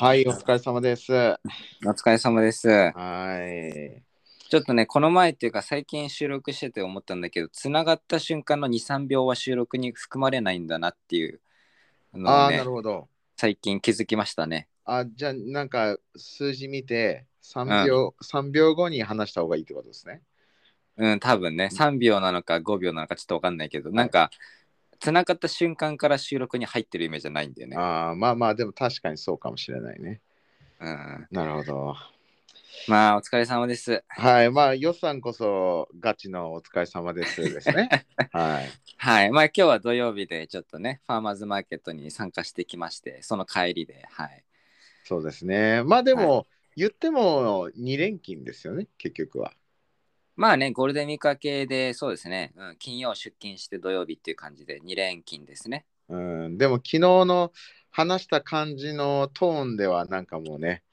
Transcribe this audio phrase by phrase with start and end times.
[0.00, 1.12] はい、お疲れ様です。
[1.12, 1.40] は
[1.84, 2.68] お疲れ様です。
[3.44, 4.00] い。
[4.48, 11.40] ちょっとね、この前っていうか最近収録してて思ったんだけど、つながった瞬間の2、3秒は収録に含まれないんだなっていう
[12.14, 13.08] のああ、なる、ほど。
[13.36, 14.68] 最近気づきましたね。
[14.84, 20.22] あじゃあ、なんか数字見て3秒、3秒後に話した方がいいってことですね。
[20.96, 24.30] うん、多分ね、3秒なのか5秒なのかちょっとわかんないけど、なんか、
[25.00, 27.76] つながった瞬間から収録に入ってるイメージじゃないんだよね。
[27.76, 30.20] ああ、まあまあ、でも確かにそうかもしれないね。
[30.80, 31.96] うん、なるほど。
[32.86, 34.04] まあ、お疲れ様です。
[34.08, 38.06] はい、まあ、よっさんこそガチのお疲れ様ですですね。
[38.32, 38.68] はい。
[38.96, 44.44] はい、まあ今日は土曜日でちょっとね、ファーマーズマーケットに参加してきまして、その帰りで、はい。
[45.04, 45.82] そうですね。
[45.84, 49.52] まあでも、言っても2連勤ですよね、結局は。
[50.38, 55.84] まあね、ゴールデンウィーク明けで、そうですね、うん、金曜出勤して土曜日っていう感じで2連勤ですね。
[56.08, 57.52] うん、でも昨日の
[57.90, 60.84] 話した感じのトーンではなんかもうね、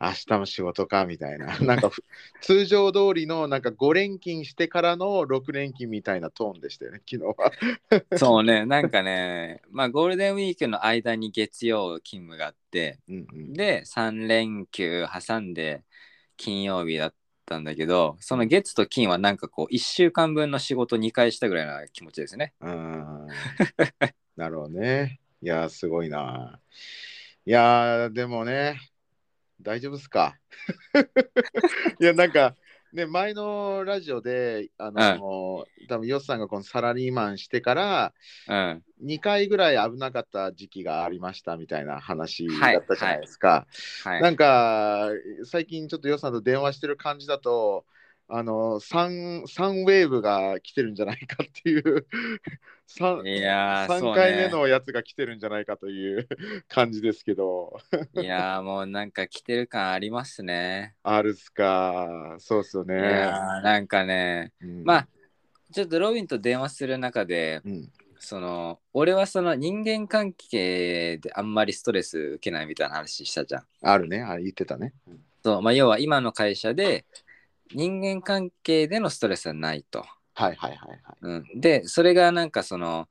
[0.00, 2.04] 明日も仕事かみたいな、 なんかふ
[2.40, 7.52] 通常通りのなんか5連勤してからの6連勤みたいなトーンでしたよね、昨日は。
[8.16, 15.82] そうね、なんかね、まあゴールデンウィークの間に月曜勤務があって、うんうん、で、3連休挟んで
[16.36, 17.25] 金曜日だった
[17.58, 22.52] んだけど、その月と金はなんかこう1週間分の仕事2回したぐらいな気持ちですね。
[22.60, 23.26] うん
[24.36, 25.20] なるほどね。
[25.42, 26.60] いやー、すごいな。
[27.46, 28.80] いやー、でもね、
[29.62, 30.36] 大丈夫っすか？
[32.00, 32.54] いや、なんか、
[32.96, 38.14] ね、前のラジオで、あの、多分ヨッさんがこのサラリーマンしてから、
[38.48, 38.82] うん。
[39.02, 43.66] 2回ぐらい危なかった時期がありましたみたいな話だったじゃないですか。
[44.04, 44.22] はい。
[44.22, 45.10] なんか
[45.44, 47.84] 最近ちょっとヨウさんと電話してる感じだと
[48.28, 52.06] あの 3, 3ウェーブが来てるんじゃないかっていう
[52.88, 54.48] 3, いやー、そ3う回目ね。
[54.48, 56.28] のやつが来てるんじゃないかという
[56.68, 57.78] 感じですけど
[58.14, 60.94] いやー、もうなんか来てる感ありますね。
[61.02, 62.94] あるっすかそうっすよいね。
[62.96, 65.08] やー、なんかね、うんまあ、
[65.72, 73.66] ちょっとロビンと電話する中で、うんその俺はその人間関係であんまりストレス受けないみたいな話したじゃん。
[73.82, 74.94] あるねあ言ってたね。
[75.44, 77.04] そうまあ、要は今の会社で
[77.74, 80.04] 人間関係でのストレスはないと。
[80.34, 80.98] はいはいはいはい。
[81.22, 83.08] うん、でそれがなんかその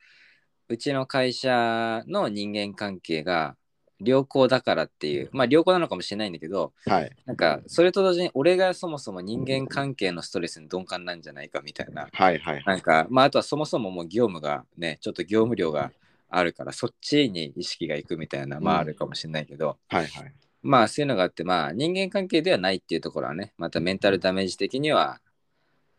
[0.69, 3.55] うちの会社の人間関係が
[3.99, 12.63] 良好だからっていうまあ良好なのかもしれないんだけどはい、なんかそれと同時に俺がそもそも人間関係のストレスに鈍感なんじゃないかみたいなはいはいはい。
[12.65, 15.91] なんか、まあ、あとはそもそももう業務がね、ちょっと業務量が
[16.29, 20.33] あるから、そっちに意識がいくみたいな、まあうんあるかもしれないけど、はいはい。
[20.65, 25.19] まあそういうのがあって、まあ人間関係ではないっていうところはね、またメンタルダメージ的には、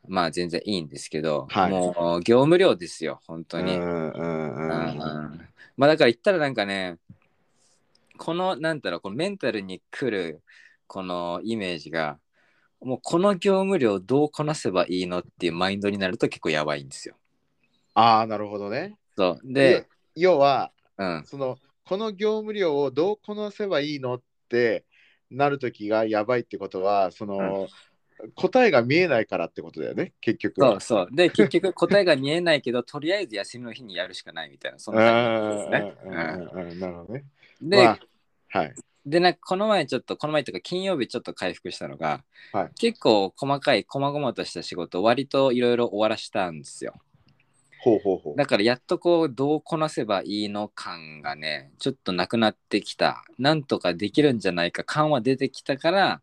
[0.08, 3.78] まあ全然いいんですけど、はいもう業務量ですよ、本当に。
[3.78, 6.98] まあだから言ったらなんかね、
[8.18, 10.42] この、なんだろう、このメンタルに来る、
[10.88, 12.18] このイメージが、
[12.80, 17.14] もうこの業務量どうこなせばいいのっていうマインドになると結構やばいんですよ。
[17.94, 18.96] ああなるほどね。
[19.16, 19.44] そう。
[19.44, 21.22] で、要はうん。
[21.24, 21.56] その
[21.88, 24.84] この業務量をどうこなせばいいのって
[25.30, 27.68] なるときがやばいってことはその、
[28.34, 31.08] 答えが見えないからってことだよね結局はそうそう。
[31.12, 35.14] で、結局答えが見えないけど、とりあえず休みの日にやるしかないみたいな、そんな感
[36.04, 36.46] じですうんね。
[36.54, 37.24] うんうんうんなるほどね。
[37.60, 37.98] うんで、まあ
[38.48, 38.74] はい。
[39.04, 46.94] で、なんかこの前ちょっと、この前というか金曜日ちょっと回復したのが、はい結構細かい、細々とした仕事、割といろいろ終わらしたんですよ。
[47.90, 48.36] ほうほうほう。
[48.36, 53.24] だからやっとこう、どうこなせばいいの感がね、ちょっとなくなってきた。
[53.38, 56.22] なんとかできるんじゃないか感は出てきたから、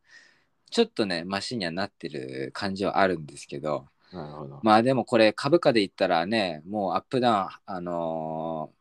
[0.71, 4.61] ちょっとね、マシにはなってる感じはあるんですけど、なるほど。
[4.61, 8.73] まあでもこれ株価で言ったらね、もうアップダウン、あの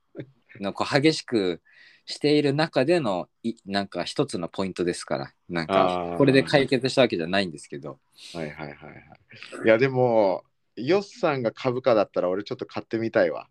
[0.59, 1.63] ーのこう激しく
[2.07, 7.99] している中でのいなんか一つのポイントですから、なんあかーこれで解決したわけじゃないんですけど、
[8.33, 9.21] はいはいはいはい。
[9.65, 10.45] いやでも、
[10.77, 13.49] ヨッさんが株価だったら俺ちょっと買ってみたいわ。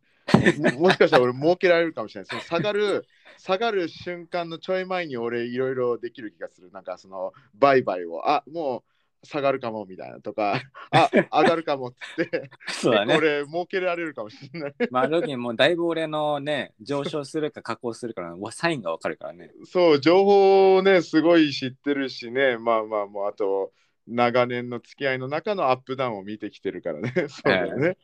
[0.73, 2.27] も もしかしたら俺儲けられるかもしれない。
[2.27, 3.05] その下がる、
[3.37, 6.71] 下がる瞬間のちょい前に俺いろいろできる気がする。
[6.71, 8.91] なんかその売買を、あもう
[9.23, 13.15] 下がるかもみたいなとか、 あ上がるかもっつって、そうだね。
[13.15, 14.73] 俺儲けられるかもしれない。
[14.89, 19.51] まあ、ロギンもうだいぶ俺のね、上昇するか下降するかのわサインがわかるからね。
[19.65, 23.71] そう、情報をね、すごい知ってるしね、まあまあもうあと、
[24.07, 27.13] 長年の付き合いの中のアップダウンを見てきてるからね。
[27.29, 27.97] そうだよね。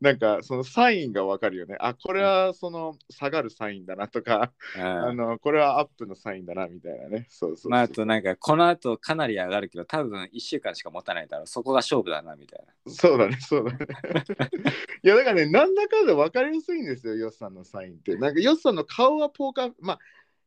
[0.00, 1.76] なんかそのサインがわかるよね。
[1.80, 7.26] あ、これはその下がるサインだなとか、うん あの、これはアップのサインだなみたいなね。
[7.28, 7.70] そうそうそう。
[7.70, 13.78] まあ、あとなんかこの後かなり上がるけど多分1週間しか持たないだろうそこが勝負だなみたいなそうだね、そうだね。
[15.02, 18.16] いや、だからね、なんだかんだ分かりやすいんですよ、ヨッさんのサインって。
[18.16, 19.98] なんか、ヨッさんの顔はポーカー、まあ、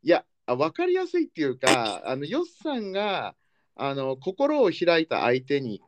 [0.02, 3.36] いや、あ分かりやすいっていうかあのヨッさんが
[3.76, 5.82] あの心を開いた相手に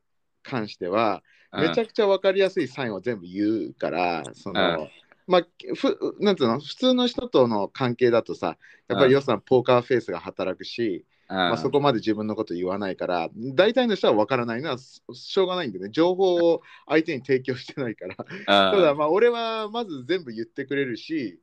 [0.44, 4.90] 関してはめちゃくちゃ分かりやすいサインを全部言うから、その、うん。
[5.28, 5.42] まあ、
[5.74, 11.36] ふなんつうの普通の人との関係だとさやっぱりヨッさんポーカーフェイスが働くし、うん。
[11.36, 15.90] まあ、そこまで自分のこと言わないから大体の人は分からないのはししょうがないんでね。
[15.90, 18.16] 情報を相手に提供してないから。
[18.46, 21.40] ただまあ俺はまず全部言ってくれるし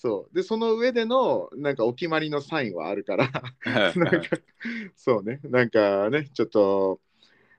[0.00, 0.34] そう。
[0.34, 3.30] でその上でのなんかお決まりのサインはあるから。
[3.66, 4.22] なんか
[4.96, 5.40] そうね。
[5.44, 7.00] なんかねちょっと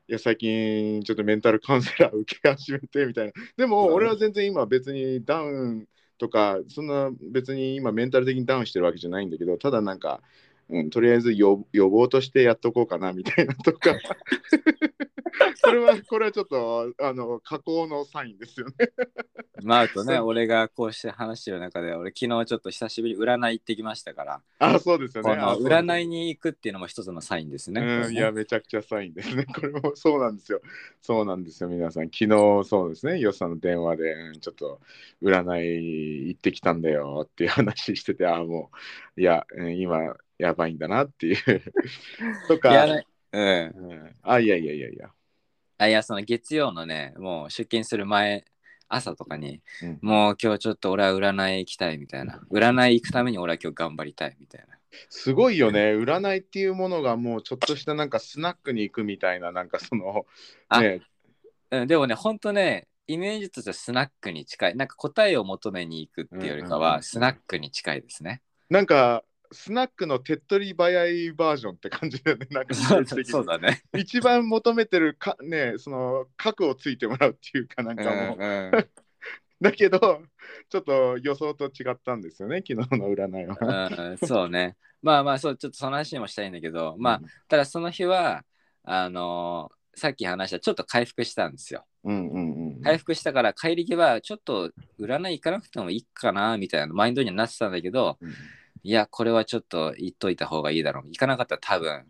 [0.07, 3.33] いや最近ちょっとメンタルカウンセラー受け始めてみたいな。
[3.57, 10.21] でもうん俺は全然今別にダウンとかそんな別に今メンタル的にダウンしてるわけじゃないんだけどただなんか、
[10.71, 13.95] うん、とりあえず予予防としてやっとこうかなみたいなとか
[15.55, 18.73] それはこれはちょっとあの加工のサインですよね
[19.63, 27.81] まああとね、俺がこうして話してる中で、俺昨日ちょっと久しぶりに占い行ってきましたから、あそうですよね占いに行くっていうのも一つのサインですね。
[27.81, 29.45] うん、いや、めちゃくちゃサインですね。
[29.45, 30.61] これもそうなんですよ。
[31.01, 32.05] そうなんですよ、皆さん。
[32.05, 32.27] 昨日、
[32.63, 34.79] そうですね、ヨッさんの電話で、うんちょっと
[35.21, 38.71] 占い行ってきたんだよっていう話してて、ああ、も
[39.17, 41.37] う、いや、うん今、やばいんだなっていう。
[42.47, 43.91] とか、いやねうん。
[43.91, 45.11] うん、あ、いやいやいやいや。
[45.77, 48.43] あいや、その月曜のね、もう出勤する前、
[48.87, 52.41] 朝とかに、うんもう今日ちょっと俺は占い行きたいみたいな。
[52.51, 54.79] 占い行くために俺は今日頑張りたいみたいな。
[55.09, 60.25] すごいよね、占いっていうものがもうちょっとしたなんかスナックに行くみたいな、なんかその、
[60.69, 61.01] あね、
[61.69, 64.75] うん、でもね、ほんとね、イメージとしてはスナックに近い。
[64.75, 68.41] なんか答えを求めに行くっていうよりかうんうんうんは、スナックに近いですね。
[68.69, 72.47] なんか、スナックの手っ取り早いバージョンって感じだよね。
[72.51, 73.83] なんかそうだね。
[73.97, 78.89] 一番求めてるかねその核をついてもらうっていうかなんかもう、うんうん
[79.61, 80.23] だけど
[80.69, 83.89] ちょっと予想と違ったんですよね昨日の占いは。
[84.09, 84.75] うん、そうね。
[85.03, 88.43] まあまあ、そう、ちょっとその話もしたいんだけど、まあ、ただその日は、
[88.83, 91.85] あのーさっき話したちょっと回復したんですよ。
[92.05, 98.33] うんうんうん回復したから帰り際ちょっと占い行かなくてもいいかなみたいなマインドにはなってたんだけどうん
[98.83, 102.05] いやこれはちょっと言っといた方がいいだろう行かなかったら多分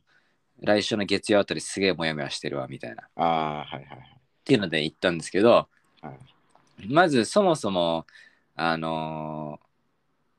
[0.62, 5.68] 来週の月曜あたりすげえモヤモヤしてるわみたいなっああはいはいていうので行ったんですけど
[6.02, 6.88] はい。
[6.88, 8.06] まずそもそも
[8.56, 9.72] あのー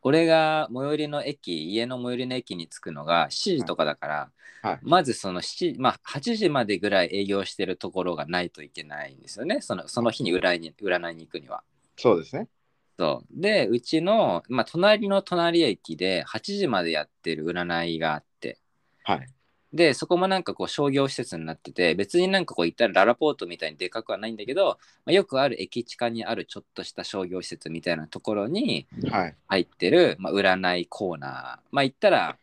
[0.04, 4.14] 俺が最寄りの駅家の最寄りの駅に着くのが7時とかだから、
[4.62, 11.64] はいまずその7、まあ、8時までぐらい営業してるところがないといけないんですよねそのその日に占いに占いに行くには。
[11.96, 12.48] そうですね。
[12.98, 18.58] そうでうちの、まあ、隣の隣駅で8時までやってる占いがあって
[19.04, 19.28] はい。
[19.72, 29.34] でそこもなんかこう商業施設になってて別になんかこう行ったらララポートみたいにでかくはないんだけど、まあ、よくある駅地下にあるちょっとした商業施設みたいなところにはい。
[29.48, 31.30] 入ってる、まあ、占いコーナー
[31.72, 32.36] まあ言ったら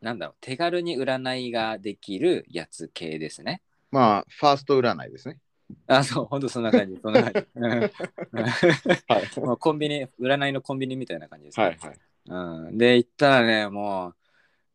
[0.00, 3.60] なんだろう手軽に占いができるやつ系ですね。
[3.90, 5.38] まあファースト占いですね。
[5.86, 7.48] あそうほんとそんな感じそんな感じ。
[7.54, 9.40] うんはい。
[9.40, 11.66] もうコンビニ占いのコンビニみたいな感じですね。
[11.66, 11.98] はいはい。
[12.28, 14.14] うん、で行ったらねも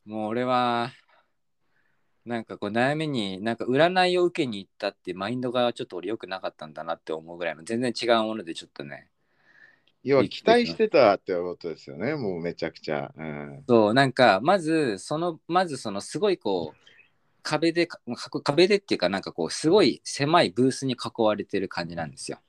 [0.05, 0.91] うもう俺は
[2.25, 9.09] なんかこう悩みになんか占いを受けに行ったってマインドがちょっと俺良くなかったんだなって思うぐらいの全然違うものでちょっとね
[10.03, 12.15] 要は期待してたってことですよね。
[12.15, 13.11] もうめちゃくちゃ。
[13.15, 13.63] うん。
[13.67, 16.90] そうなんかまずそのまずそのすごいこう
[17.41, 17.99] 壁でか
[18.43, 22.39] 壁でっていうかなんかこうすごい狭いブースに囲われてる感じなんですよ。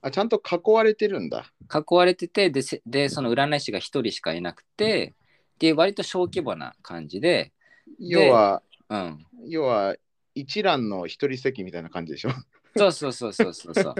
[0.00, 1.52] あちゃんと囲われてるんだ。
[1.72, 5.14] 囲われててでせでその占い師が一人しかいなくて
[5.58, 7.52] で割と小規模な感じで、
[7.98, 9.96] 要はうん、要は
[10.34, 12.30] 一覧の一人席みたいな感じでしょ？
[12.76, 13.94] そうそうそうそうそうそう。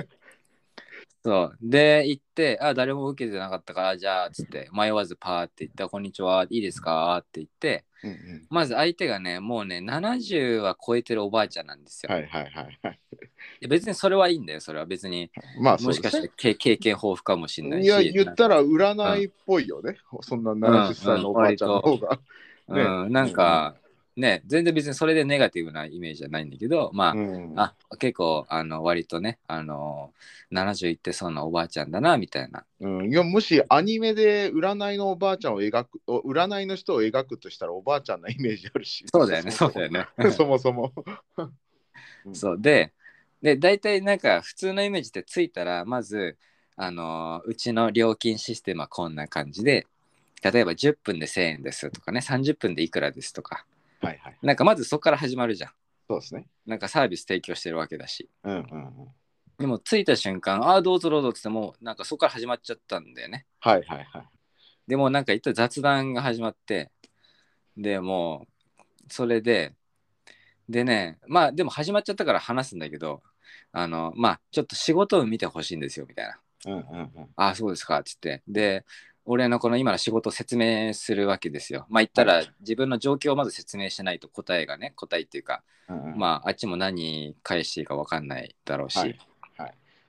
[1.25, 7.19] そうで行ってあ誰も受けてなかったからじゃあつって迷わずパーって言ったこんにちはいいですか？
[7.19, 8.47] って言ってうんうん。
[8.49, 12.15] まず相手がねもうね70は超えてるおばあちゃんなんですよ。
[12.15, 12.99] はいはいはいはい。
[13.61, 17.87] で別にそれはいいんだよそれは別にまあもしかして経経験豊富かもしれないし。
[17.87, 19.97] いや、言ったら占いっぽいよね。
[20.21, 22.21] そんな70歳のおばあちゃんの方が。
[22.69, 23.75] ねうん、なんか
[24.19, 27.53] ね全然別にそれでネガティブなイメージじゃないんだけどまあ、うん。
[27.57, 30.13] あ結構あの割とねあの
[30.53, 32.65] 70いってそうなおばあちゃんだなみたいな。
[32.81, 39.05] うん、いやもしアニメで占いのおばあちゃんを描く、お占いの人を描くとしたらおばあちゃんなイメージあるし。
[39.13, 40.07] そうだよね そうだよね。
[40.33, 40.93] そもそも。
[42.33, 42.61] そう。
[42.61, 42.93] で
[43.43, 46.37] で大体なんか普通のイメージってついたらまず
[46.77, 49.87] あのうちの料金システムはこんな感じで
[50.43, 53.65] 例えば10分で1000円ですとかね30分でいくらですとか
[54.01, 54.39] はいはい。
[54.43, 55.71] なんかまずそこから始まるじゃん
[56.09, 56.47] そうですね。
[56.67, 58.93] なんかサービス提供してるわけだしうんうんうん。
[59.59, 64.29] でも着いた瞬間ああどうぞどうぞっつってもうなんかそこから始まっちゃったんだよねはいはいはい。
[64.89, 66.91] でもなんか一旦雑談が始まって、
[67.77, 68.47] でも
[68.79, 69.75] う、それで、
[70.69, 73.23] でね、まあでも始まっちゃったから話すんだけど、
[73.71, 76.41] あの、まあちょっと仕事を見てほしいんですよ、みたいな。
[76.67, 77.29] うんうんうん。
[77.37, 78.43] ああ、そうですか、つって。
[78.49, 78.87] で、
[79.31, 81.87] 俺のこの今の仕事を説明するわけですよ。
[81.91, 88.99] まあ言ったら自分の状況をまず説明しないと答えがね、答えっていうか、うんうんまああっちも何返していいか分かんないだろうし。
[88.99, 89.19] はい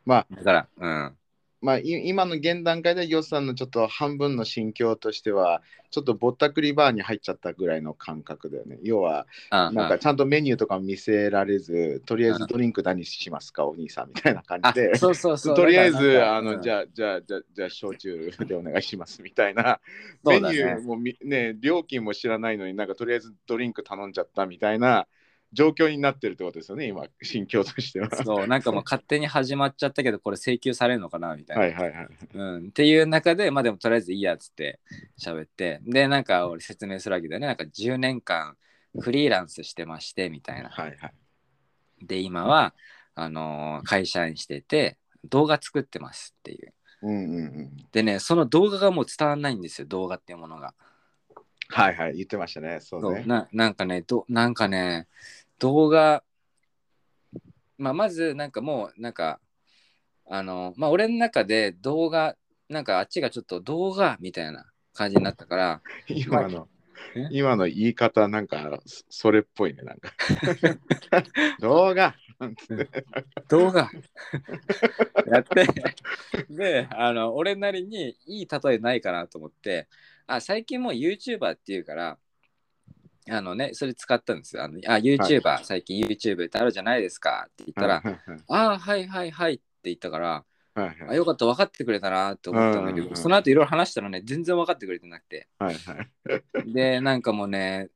[0.05, 1.17] まあ、だから、うん。
[1.61, 5.61] まあ、い今の現段階でヨッさんのちょっと半分の心境としては、
[5.91, 8.79] ちょっとぼったくりバーに入っちゃったぐらいの感覚だよね。
[8.81, 14.95] 要は、あなんかちゃんとメニューとか見せられず、とりあえずドリンク何しますか、お兄さんみたいな感あじで。
[14.95, 15.55] そうそうそう。
[15.57, 19.81] とりあえず、あの、じゃあ、じゃあ、じゃあ、じゃあ、焼酎でお願いしますみたいな。
[20.23, 25.07] メニューもみね、料金も知らないのになんかとりあえずドリンク頼んじゃったみたいな
[25.51, 28.09] 状況になってるってことですよね、今、心境としては。
[28.11, 31.63] うんそう、なんかもう 勝手に始まっちゃったけど、これ請求されるのかなみたいな。
[31.63, 32.09] はいはいはい。
[32.33, 34.79] うん、っていう中で、まあでもとりあえずいいやつって
[35.19, 37.47] 喋って、で、なんか俺説明するわけだよね。
[37.47, 38.57] なんか10年間
[38.99, 40.69] フリーランスしてまして、みたいな。
[40.69, 41.13] はいはい。
[42.01, 42.75] で、今は、
[43.15, 46.73] あのー会社員してて、動画作ってますっていう。
[47.01, 47.77] うんうんうん。
[47.91, 50.73] でね、その動画がもう伝わんないんですよ、動画っていうものが。
[51.71, 52.79] はいはい、言ってましたね。
[52.81, 53.23] そうそうね。
[53.27, 55.07] ななんかねど、なんかね、
[55.59, 56.23] 動画、
[57.77, 59.39] まあ、まず、なんかもう、なんか、
[60.27, 62.35] あの、まあ、俺の中で動画、
[62.69, 66.67] なんかあっちがちょっと動画みたいな感じになったから、今の
[67.15, 70.11] え、今の言い方、なんか、そそれっぽいね、なんか。
[71.59, 72.15] 動画。
[73.47, 73.89] 動画。
[75.27, 75.65] やって、
[76.49, 79.87] で、あの、俺なりにいい例えないかなと思って、
[80.27, 82.17] あ、最近もう YouTuber っていうから、
[83.31, 84.63] あのね、それ使ったんですよ。
[84.63, 90.45] あのあ、YouTuber、最近 YouTube ってあるじゃないですかって言ったら、はいああ、はいはいはいって言ったから、
[90.75, 95.47] はいあよかった、分かってくれたなって思ったんだけど、その後いろいろ話したらね、全然分かってくれてなくて。
[95.57, 95.93] はいは
[96.65, 96.71] い。
[96.73, 97.89] で、なんかもうね、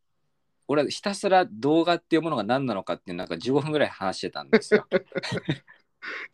[0.67, 4.87] 俺はひたすら動画っていうものが何なのかっていうなんか15分ぐらい話してたんですよ。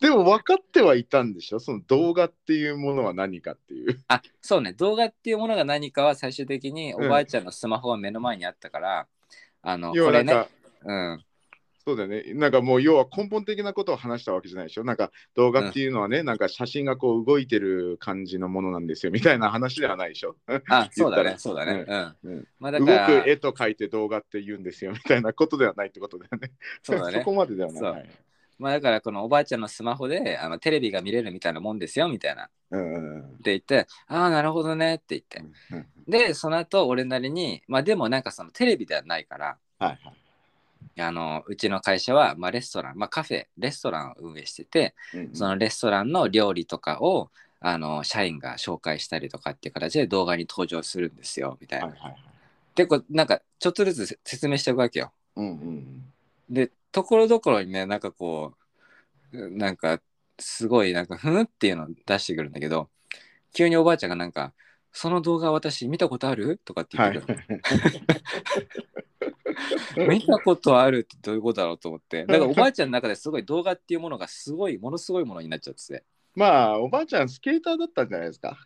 [0.00, 1.60] でも分かってはいたんでしょ？
[1.60, 3.98] その動画っていうものは何かっていう。
[4.08, 4.72] あそうね。
[4.72, 7.08] 動画っていうものが何かは最終的におうん。
[7.08, 9.06] ばあちゃんのスマホが目の前にあったから、
[9.62, 10.34] あの要これね。
[10.34, 10.50] はなんか、
[10.84, 11.24] うん。
[11.82, 12.34] そうだよね。
[12.34, 14.84] なんかもう要は根本的なことを話したわけじゃないでしょ？
[14.84, 20.36] なんか動画っていうのはね、なんか写真がこう動いてる感じのものなんですよみたいな話ではないでしょ？
[20.68, 21.36] あそうだね。
[21.38, 21.86] そうだね。
[22.22, 22.48] うん、うん。
[22.58, 22.90] ま動く
[23.26, 26.52] 絵と書いて動画って言うんですよみたいなことではないってことだよね。
[26.82, 27.22] そうだね。
[27.24, 28.10] こまでではない。
[28.60, 32.44] まあだからこのおばあちゃんのスマホであのテレビが見れるみたいなもんですよみたいな。
[32.44, 33.36] っうんうんうん。
[33.38, 35.42] て言ってああなるほどねって言って。
[35.72, 40.12] うんでその後俺なりにまあでもなんかそのテレビではないからはいは
[40.96, 41.00] い。
[41.00, 45.34] あのうちの会社は、まあ、レストラン、まあ、カフェレストランを運営しててうんうん。
[45.34, 52.16] そのレストランの料理とかをあの社員が紹介したりとかっていう形で動画に登場するんですよみたいな、はいはい
[53.10, 55.12] なんかちょっとずつ説明していくわけよ。
[55.36, 56.04] うんうん。
[56.48, 58.54] でところどころにねなんかこ
[59.32, 60.00] うなんか
[60.38, 62.88] すごいなんかふんっていうのを出してくるんだけど
[63.52, 64.52] 急におばあちゃんがなんか
[64.92, 67.62] 「その動画私見たことある?」とかってはい言ってくる、
[70.08, 72.24] 見たことあるってどういうことだろうと思って。
[72.26, 76.04] だからおばあちゃんの中ですごい動画っていうものがすごいものすごいものになっちゃってて。
[76.34, 78.56] まあおばあちゃんスケーターだったんじゃないですか。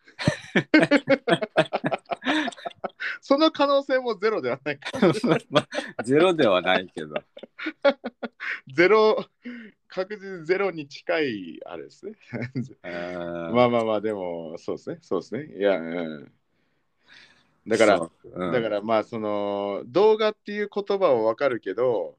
[3.21, 4.91] その可能性もゼロではないか。
[5.50, 7.14] ま あゼロではないけど
[8.73, 9.25] ゼロ
[9.88, 12.14] 確実にゼロに近いあれですね。
[12.83, 15.57] ままあまあまあでもそうですねそうですね。
[15.57, 16.33] いや、うん、
[17.67, 22.17] だからだからまあその動画っていう言葉はわかるけど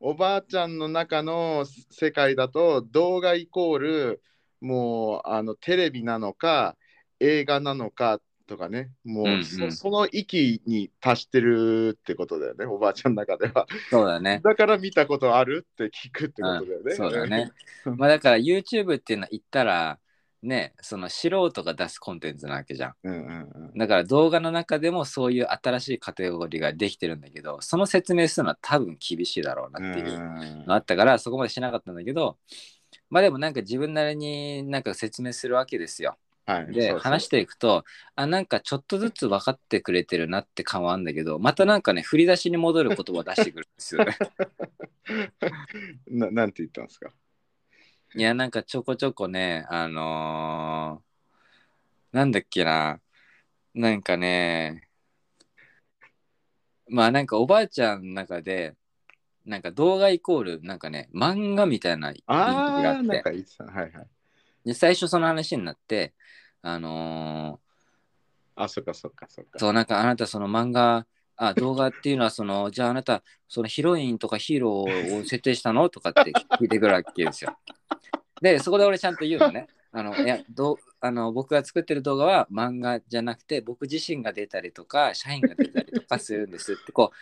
[0.00, 4.22] おばあちゃんの中の世界だと動画イコール
[4.60, 6.76] もうあのテレビなのか
[7.20, 8.20] 映画なのか
[8.52, 9.44] とかねもう、うんうん。
[9.44, 13.66] そその域に達してるってことだよねおばあちゃんの中では。
[13.88, 14.42] そうだね。
[14.44, 17.50] だから見たことあるって聞くってことだよね、うんそうだね。
[17.96, 19.98] まあだから YouTube っていうのは言ったら
[20.42, 22.94] ねその素人が出すコンテンツなわけじゃん。
[23.04, 23.78] うんうんうん。
[23.78, 30.66] だから動画の中でもそういう新しいカテゴリーができてるんだけどその説明するのは多分厳しいだろうなっていううん。
[30.66, 32.36] のあったからそこまでしなかったんだけど
[33.08, 36.18] まあでもなんか自分なりになんか説明するわけですよ。
[36.44, 37.84] はい、で話していくと
[38.16, 44.04] あなんかちょっとずつ分かってくれてるなって感はあるんだけどまたなんかね振り出しに戻る言葉を出してくるんですよ。
[44.04, 44.16] ね。
[46.08, 47.10] ななんて言ったんですか？
[48.14, 53.00] いやなんかちょこちょこねあのーなんだっけな。
[53.74, 54.88] なんかね
[56.88, 58.74] まあなんかおばあちゃんの中で
[59.46, 63.38] なんか動画イコールなんかね漫画みたいなイメージがあって。
[63.38, 63.46] い。
[64.64, 66.14] で最初その話になって
[66.62, 67.72] あのー
[68.54, 69.58] あ、そっかそっかそっか。
[69.58, 77.56] そうなんかあなたその漫画あ動画っていうのはその じゃああなたそのヒロインとかヒーローを設定したのとかって聞いてくるわけですよ。
[78.40, 79.68] でそこで俺ちゃんと言うのね。
[79.94, 87.16] あのいやどうあの僕が作ってる動画は漫画じゃなくて僕自身が出たりとか社員が出たりとかするんですってこう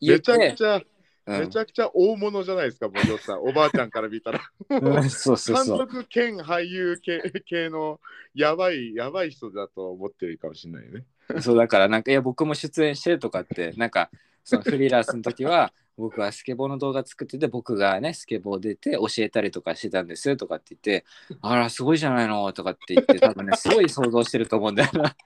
[0.00, 0.80] 言っめちゃてくちゃ、
[1.26, 3.42] うんめちゃくちゃ大物じゃないですか、もうさん。
[3.46, 4.40] おばあちゃんから見たら。
[4.68, 5.78] うんそうそう監そう。
[5.78, 8.00] 督兼俳優系系の
[8.34, 11.04] やばい、やばい人だと思ってるかもしれないね。
[11.40, 14.10] そうだからなんかいや僕も出演してるとかってなんか
[14.44, 21.04] そのフリーランスの時は 僕はスケボーの動画作ってて僕がねスケボー出て教えたりとかしてたんですとかって言って
[21.40, 25.16] あらすごいじゃないのとかって言って多分ねすごい想像してると思うんだよな。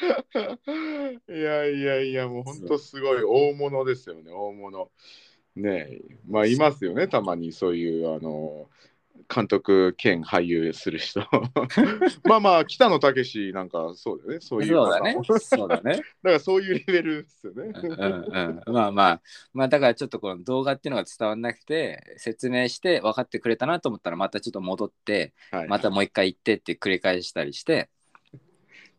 [1.28, 4.90] いやいやいや、もう本当すごい大物ですよね、大物。
[5.56, 8.68] ねえ、まあいますよね、たまにそういう、あの、
[9.32, 11.20] 監督兼俳優する人。
[12.24, 15.16] まあまあ、北野武なんかそうだよね、そういうそうだね。
[15.40, 15.92] そうだね。
[15.94, 17.72] だからそういうレベルですよね。
[17.74, 27.88] うんうんうん、まあまあまあだからちょっとこの動画っていうのが伝わんなくて説明して分かってくれたなと思ったらまたちょっと戻ってはい、またもう一回行ってって繰り返したりして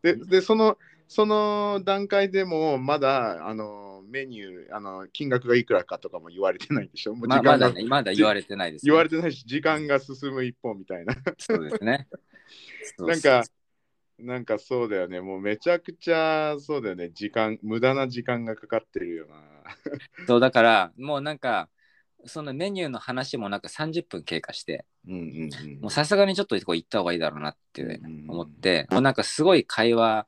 [0.02, 0.78] ででその
[1.14, 7.14] その段階でもまだあのメニューあの金額がいくらかとかも言われてないでしょ？
[7.14, 11.14] もうま時間が、まだねまだ言われてないです、ね、言われてないし時間が進む一方みたいな。
[11.36, 12.08] そうですね。
[12.98, 13.44] なんか
[14.18, 15.20] なんかそうだよね。
[15.20, 17.10] もうめちゃくちゃそうだよね。
[17.10, 19.36] 時間無駄な時間がかかってるよな。
[20.26, 21.68] そうだからもうなんか
[22.24, 25.80] そのメニューの話もなんか30分経過してうんうんうん。
[25.82, 30.26] もうさすがにちょっとこう行った方がいいだろうなってうん思って、もうなんかすごい会話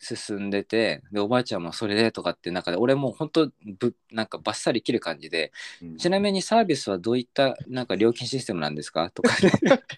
[0.00, 5.52] 進んでてでおばあちゃんもそれでとかって中で俺もう本当ぶなんかバッサリ切る感じで
[5.82, 5.96] うん。
[5.96, 9.10] ちなみにサービスはどういったなんか料金システムなんですか？
[9.10, 9.30] とか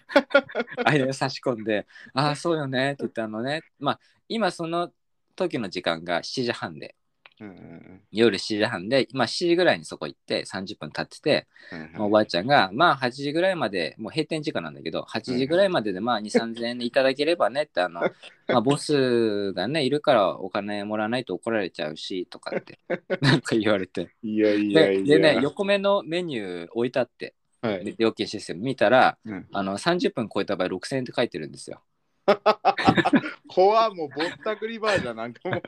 [0.85, 4.91] 間に差し込んで「ああそうよね」って言ったのねまあ今その
[5.35, 6.95] 時の時間が7時半で
[7.41, 11.47] うんうん夜7時半で、まあ、7時ぐらいにそこ行って30分経ってて、
[11.95, 18.09] うんおばあちゃんがまあ8時ぐらいまでもう閉店時間なんだけど8時ぐらいまででまあ2 3 0 0円でいただければねってあの、ま
[18.57, 22.79] あ、ボスがねいるからお金もらわないと怒られちゃうしとかって
[23.21, 24.09] なんか言われて。
[24.21, 25.03] いやいやいや。
[25.03, 27.85] ででね横目のメニュー置いてあってはい。
[27.85, 29.47] で料金システム見たらうん。
[29.53, 31.81] あの30分超えた場合6000円って書いてるんですよ。
[33.47, 35.61] 怖もうぼったくりバーじゃんなんかもう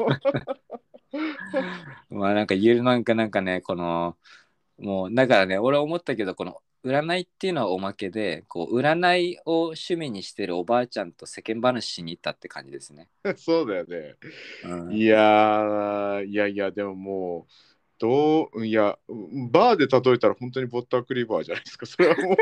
[2.10, 4.18] まあなんか言うなんかなんかねこの
[4.80, 13.08] もうだからね俺思ったけどこの占いっていうのはおまけでこう占いを趣味にしてるおばあちゃんと世間話しに行ったって感じですね。
[13.38, 14.16] そうだよね
[14.66, 17.54] うんいやーいやいやでももう
[18.00, 18.98] どういや
[19.50, 22.36] バーで例えたら本当にぼったくりバーじゃないですかそれはも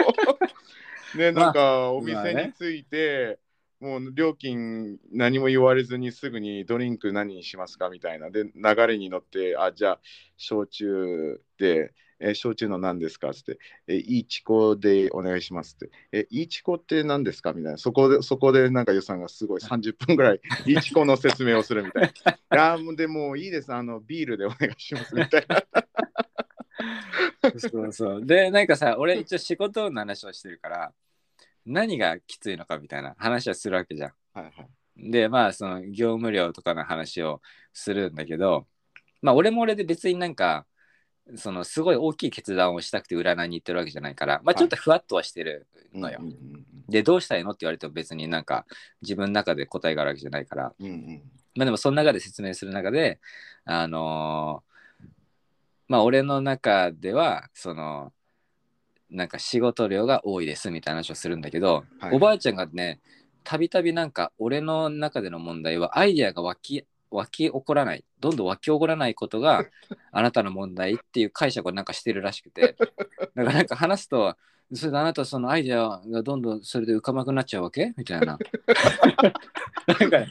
[1.14, 3.38] うねなんかお店に着いて、
[3.82, 8.30] もう料金何も言われずにすぐにドリンク何にしますかみたいな。
[8.30, 10.00] で流れに乗ってあじゃあ
[10.38, 13.58] 焼酎でえ焼酎の何ですかつって。
[13.88, 15.92] えいいチコでお願いしますって。
[16.12, 17.78] えいいチコって何ですかみたいな。
[17.80, 19.60] そこでそこでなんか予算がすごい。
[19.60, 20.42] 30分ぐらい。
[20.68, 22.32] いいチコの説明をするみたいな。
[22.32, 23.74] いやもうでもいいです。
[23.74, 25.64] あのビールでお願いしますみたいな。
[27.58, 28.26] そうそう。
[28.26, 30.94] でなんかさ俺一応仕事の話をしてるから
[31.66, 34.12] 何がきついのかみたいな話はするわけじゃん。
[34.34, 35.12] はいはい。
[35.12, 37.42] でまあその業務量とかの話を
[37.74, 38.68] するんだけど
[39.22, 40.66] まあ俺も俺で別になんか
[41.36, 46.20] そのすごい大きい決断をしたくて占いに行ってるわけじゃないからまあちょっとふわっとはしてるのよ。
[46.90, 48.66] でどうしたいのって言われても別になんか
[49.02, 50.74] 自分の中で答えがあるわけじゃないから。
[50.78, 51.22] うんうん。
[51.56, 53.20] まあでもその中で説明する中で
[53.66, 54.72] あのー
[55.88, 58.14] まあ俺の中ではその
[59.12, 63.00] なんか仕事量が多いですみたいな話をするんだけど、はいおばあちゃんがね
[63.44, 69.66] たびたびなんか俺の中での問題はアイデアが湧き湧き起こらないどんどん湧き起こらないことが
[70.12, 74.36] あなたの問題っていう解釈をなんかしてるらしくてだからなんか話すと
[74.74, 77.94] それであなたそのアイデアがどんどんそれで浮かばなくなっちゃうわけ？
[77.98, 78.38] みたいな。
[80.00, 80.28] なんかね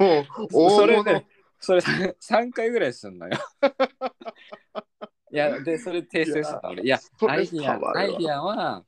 [0.51, 1.27] もうそれね、
[1.59, 3.37] それ3回ぐらいすんのよ。
[5.33, 6.85] いや、で、それ訂正したの俺。
[6.85, 8.85] いや、アイディア、アイディアは、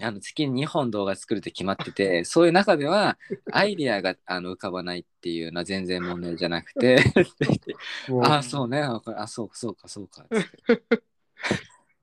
[0.00, 3.18] あの月に2本動画作るって決まってて、そういう中では、
[3.52, 6.98] アイディアがあの浮かばないっていうのは全然問題じゃなくて、
[8.22, 10.26] あ、そうね、あ、そうそうか、そうか。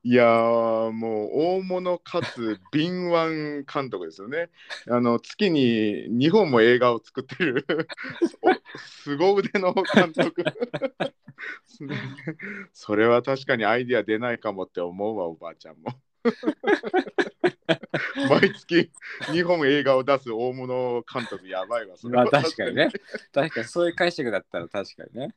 [0.02, 4.50] いやーもう大物かつ敏腕監督ですよね。
[4.88, 7.66] あの月に2本も映画を作ってる
[8.42, 10.44] お凄腕の監督。
[12.74, 15.92] それは確かにアイディア出ないかもって思うわおばあちゃんも。
[18.30, 18.92] 毎月
[19.32, 21.98] 日本映画を出す大物監督やばいわ。
[21.98, 22.90] それまはあ確かにね。
[23.34, 25.36] 確かにそういう解釈だったら確かにね。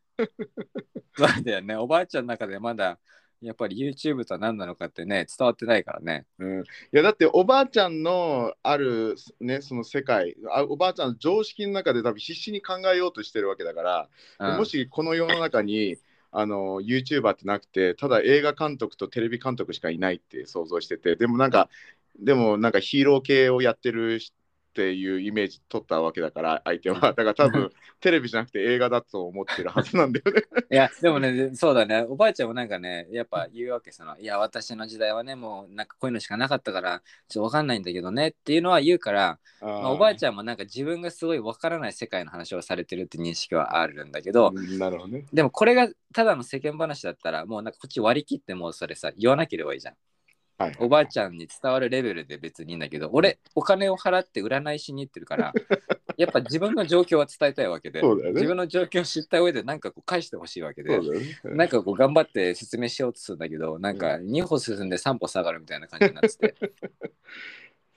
[1.16, 1.75] そうだよね。
[1.77, 2.98] おばあちゃんの中でまだ
[3.43, 6.27] やっぱり YouTube とは何なのかってね、伝わってないからね。
[6.39, 15.97] うん、いやだっておばあちゃんのあるねその世界あおばあちゃんの常識の中で多分必死に考えようとしてるわけだから、うんもしこの世の中に
[16.31, 21.69] あの YouTuber ってなくてただ映画監督とテレビ監督しかいないって想像しててでもなんか
[22.19, 24.21] でもなんかヒーロー系をやってる
[24.73, 30.43] っていうイメージ取ったわけだから相手は だから多分 テレビじゃなくて映画だと思ってるはずなんだよね。
[30.71, 32.03] いや、でもね、そうだね。
[32.09, 45.27] おばあちゃんもなんかね、やっぱ言うわけその、いや、私の時代はね、もうなんかこういうのしかなかったから、ちょっとわかんないんだけどねっていうのは言うから、まあ、おばあちゃゃんもなんか自分がすごいわからない世界の話をされてるって認識はあるんだけど、なるほどね。
[45.33, 49.95] でもこれがただの世間話だったら、もうなんかこっち割り切ってもうそれさ、言わなければいいじゃん。
[50.62, 55.53] はい、おばあちゃんに伝わるレベルで別にいいんだけど、俺、お金を払って占いしに行ってるから、
[56.16, 61.37] やっぱ自分の状況は伝えたいわけで、そうだよね自分の状況を知った上でなんかこう返してほしいわけでそう、だよね。
[61.44, 66.55] なんかこう頑張って説明しようとするんだけど、なんか2歩進んで3歩下がるみたいな感じになってて。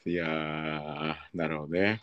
[0.10, 2.00] いやー、なるほどね。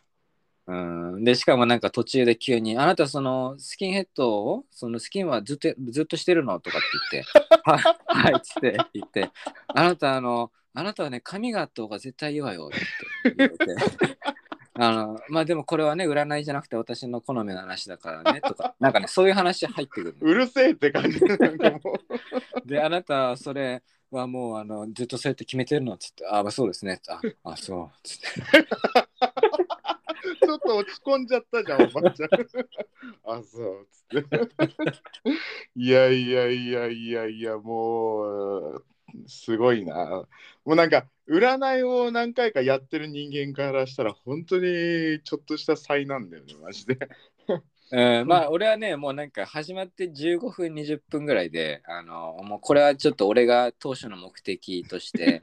[0.67, 7.31] うん、でしかもなんか途中で急に「あなたそのスキンヘッドをそのスキンはずっとずっとしてるの?」とかって言って
[7.65, 9.31] 「はい」はいっつって言って
[9.69, 12.71] 「あなたあのあなたはね髪があった方が絶対いいわよ」
[13.29, 13.57] って言って。
[14.75, 21.21] あのまあでもこれはね占いじゃなくて私の好みの話だからねとかなんかねそういう話入ってくるのうるせえって感じ
[22.65, 27.21] であなたそれはもうあのずっとそうやって決めてるのっつってあまあそうですねあ
[27.51, 29.32] あそうつって
[30.43, 32.29] ちょっと落ち込んじゃったじゃん、おばあちゃん。
[33.25, 34.25] あ、そう、つって。
[35.77, 38.85] いやいやいやいやいや、もう、
[39.27, 40.27] すごいな。
[40.65, 46.99] もうなんか、占いを何回かやってる人間からしたら、本当にちょっとした災難だよね、マジで。
[47.93, 55.41] うん、まあ俺はねもうなんか始まって15分20分ぐらいであのもうこれはちょっと俺が当初の目的として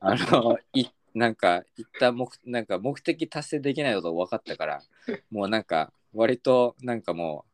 [0.00, 4.82] あのいなんか一旦目なんか目的達成できないことが分かったから
[5.30, 7.44] もうなんか割となんかも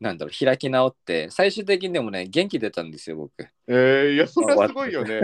[0.00, 3.32] うなんだろう開き直って最終的にでもね元気出たんですよ僕
[3.66, 5.20] えー、いや、それはすごいよね。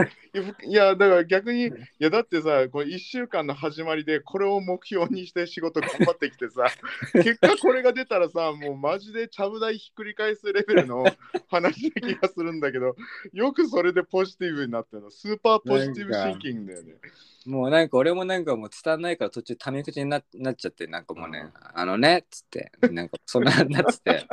[0.65, 6.67] いやだから逆に、いや、だってさ、これ1週間の始まりで、これを目標にして仕事頑張ってきてさ、
[7.13, 11.05] 結果これが出たらさ、もうマジでちゃぶ台ひっくり返すレベルの
[11.51, 12.97] 話な気がするんだけど、
[13.33, 15.11] よくそれでポジティブになったの。
[15.11, 16.95] スーパーポジティブシンキングだよね。
[17.47, 24.27] もうなんか俺もなんかもう伝わんないから途中タメ口にななっちゃってなんかもうね、うんあのねっつってなんかそんななっつって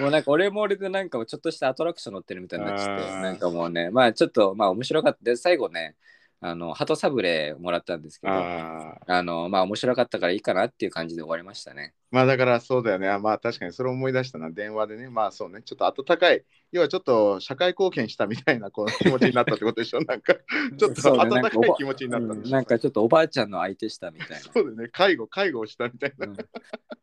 [0.00, 5.24] もうなんか俺も俺でなんかもうちょっとしたアトラクション乗ってるみたいになっちゃってなんかもうねまあちょっとまあ面白かった。
[5.24, 5.96] で最後ね
[6.40, 9.22] あの鳩サブレーもらったんですけどあ。
[9.22, 13.08] のまあ面白かったからいいかなっていう感じで終わりましたねまあだからそうだよね。
[13.08, 14.50] あまあ確かにそれ思い出したな。
[14.50, 15.10] 電話でね。
[15.10, 15.60] まあそうね。
[15.62, 16.42] ちょっと温かい。
[16.72, 20.00] 要はちょっと社会貢献したみたいなこの気持ちになったってことでしょ？
[20.08, 20.34] なんか
[20.78, 22.46] ちょっと温かい気持ちになったんでしょ？
[22.46, 24.88] うんなんかちょっとおばあちゃんの相手したみたいなそうだよね。
[24.88, 26.26] 介護、介護をしたみたいな。
[26.28, 26.36] うん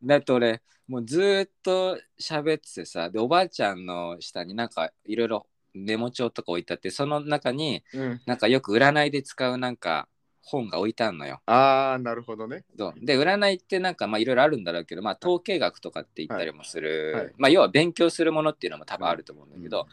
[0.02, 10.08] だって俺もうずーっと喋っててさでおばあちゃんの下になんかいろいろメモ帳とか置いてあってその中にうん、なんかよく占いで使うなんか
[10.46, 11.40] 本が置いてあるのよ。
[11.46, 12.64] ああ、なるほどね。
[13.02, 19.88] で占いってなんかまあいろいろあるんだろうけど、まあ、統計学とかって言ったりもする、はいはいまあ要は勉強するものっていうのも多分あると思うんだけど、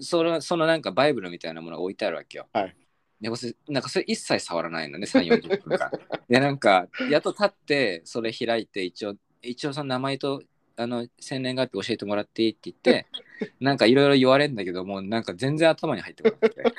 [0.00, 2.48] そのそのなんかバイブルみたいなものが置いてあるわけよ。
[2.52, 2.76] はい
[3.20, 3.28] で
[3.68, 5.90] なんかそれ一切触らないのね3 4 0分間。
[6.28, 10.42] でなんかやっと立ってそれ開いて一応一応その名前と
[10.78, 13.06] あの生年月日教えてもらっていいって言って
[13.60, 16.62] なんかいろいろ言われるんだけどもうなんか全然頭に入ってこなくて。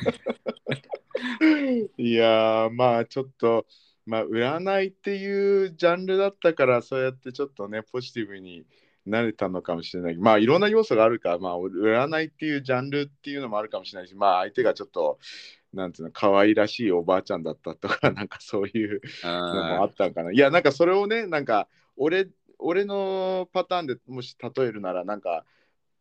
[1.97, 3.65] いやー、まあちょっと、
[4.05, 8.65] まあ占いっていうジャンルだったから、そうやってちょっとね、ポジティブに
[9.05, 10.17] なれたのかもしれない。
[10.17, 15.19] まあいろんな要素があるから、まあ占いっていうジャンルっていうのもあるかもしれないし、まあ相手がちょっと、
[15.73, 20.31] なんていうの、可愛らしいおばあちゃんだったとか、なんかそういうのもあったんかな。
[20.31, 22.27] いや、なんかそれをね、なんか俺、
[22.59, 25.45] 俺のパターンでもし例えるなら、なんか、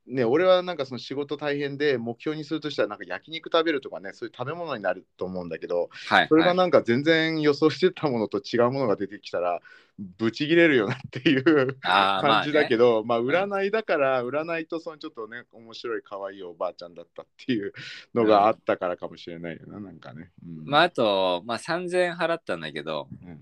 [0.08, 9.60] ね、俺はなんかその仕事大変で目標にするとしたらなんか焼肉食べるとかねそういう食べ物になると思うんだけどはい、それがはいなんか全然予想してたものと違うものが出てきたら
[9.98, 17.72] ブチギレるよなっていう感じだけど、どまあ占いだから占いとそのちょっとね面白い可愛いおばあちゃんだったっていう
[18.14, 20.30] のがあったからかもしれないよななんかね。
[20.46, 20.64] うん。
[20.64, 23.40] まあ、あと、まあ、3000円払ったんだけど、うん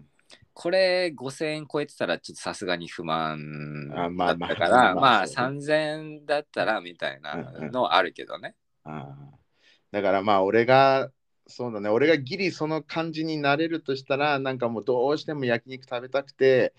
[0.59, 5.61] これ5000円超えてたらちょっとさすがに不満あまあまあだったから、まあまあそうね。
[5.61, 7.37] 3000円だったらみたいな
[7.71, 8.55] のはあるけどね。
[8.85, 11.11] あーだからまあ俺が
[11.47, 11.91] そうだね。
[11.91, 16.73] 俺がギリその感じになれるとしたらなんかもうどうしても焼肉食べたくて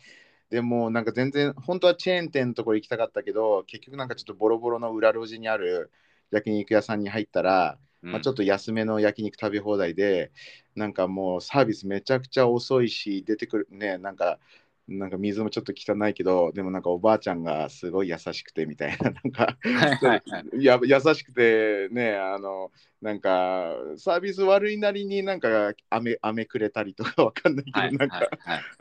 [0.50, 5.92] でもなんか全然本当はチェーン店のところ行きたかったけど結局なんかちょっとボロボロの裏路地にある
[6.32, 10.32] 焼肉屋さんに入ったら、まあ、ちょっと安めの焼肉食べ放題で
[10.76, 14.40] なんかもうサービスめちゃくちゃ遅いし出てくるねなんか
[14.88, 20.24] なんか水もちょっと汚いけどでもなんかおばあちゃんがすごい優しくてみたいな なんか
[20.58, 28.30] や優しくてねあのなんかサービス悪いなりになんか飴飴くれたりとかわかんないけど、はい、なんか、はい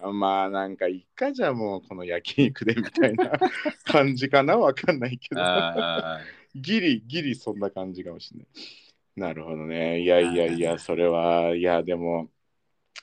[0.01, 3.33] はい、まあなんかいっかじゃもうこの焼肉でみたいな
[3.85, 5.41] 感じかなわかんないけど。
[6.59, 8.47] ギリギリそんな感じかもしれない。
[9.17, 10.01] なるほどね。
[10.01, 12.31] いやいやいや、それは、いや、でも、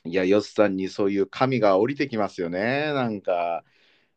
[0.06, 2.94] いや、ヨスさんにそういう神が降りてきますよね。
[2.94, 3.64] なんか、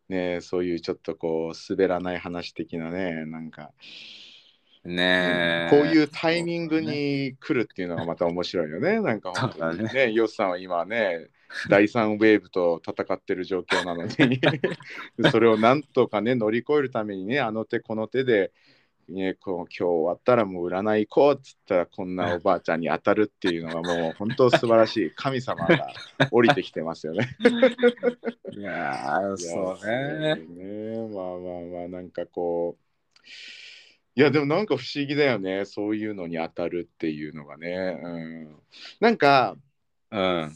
[0.08, 3.72] ね、そういうちょっとこう、滑らない話的なね、なんか。
[4.84, 9.00] ね、こういうタイミングに来るっていうのがまた面白いよね。
[9.00, 11.28] なんか本当にね、ねヨスさんは今ね、
[11.68, 14.10] 第3ウェーブと戦ってる状況なのに
[15.30, 18.52] それをなんとかね、乗り越えるためにね、あの手この手で、
[19.08, 25.92] ね、こう今日終わったらもう占い行こうっつったらこんなおばあちゃんに当たるっていうのがもう本当素晴らしい神様が
[26.32, 27.36] 降りてきてますよね。
[28.52, 31.08] いやそうねね。
[31.08, 33.28] まあまあまあなんかこう
[34.16, 38.00] いやでもなんか不思議だよねそういうのに当たるっていうのがね。
[38.02, 38.56] うん、
[38.98, 39.56] なんか、
[40.10, 40.52] うん、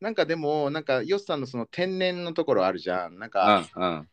[0.00, 3.18] なんかでもなんかヨッさんのその天然のところあるじゃん。
[3.18, 4.08] なんか、うんうん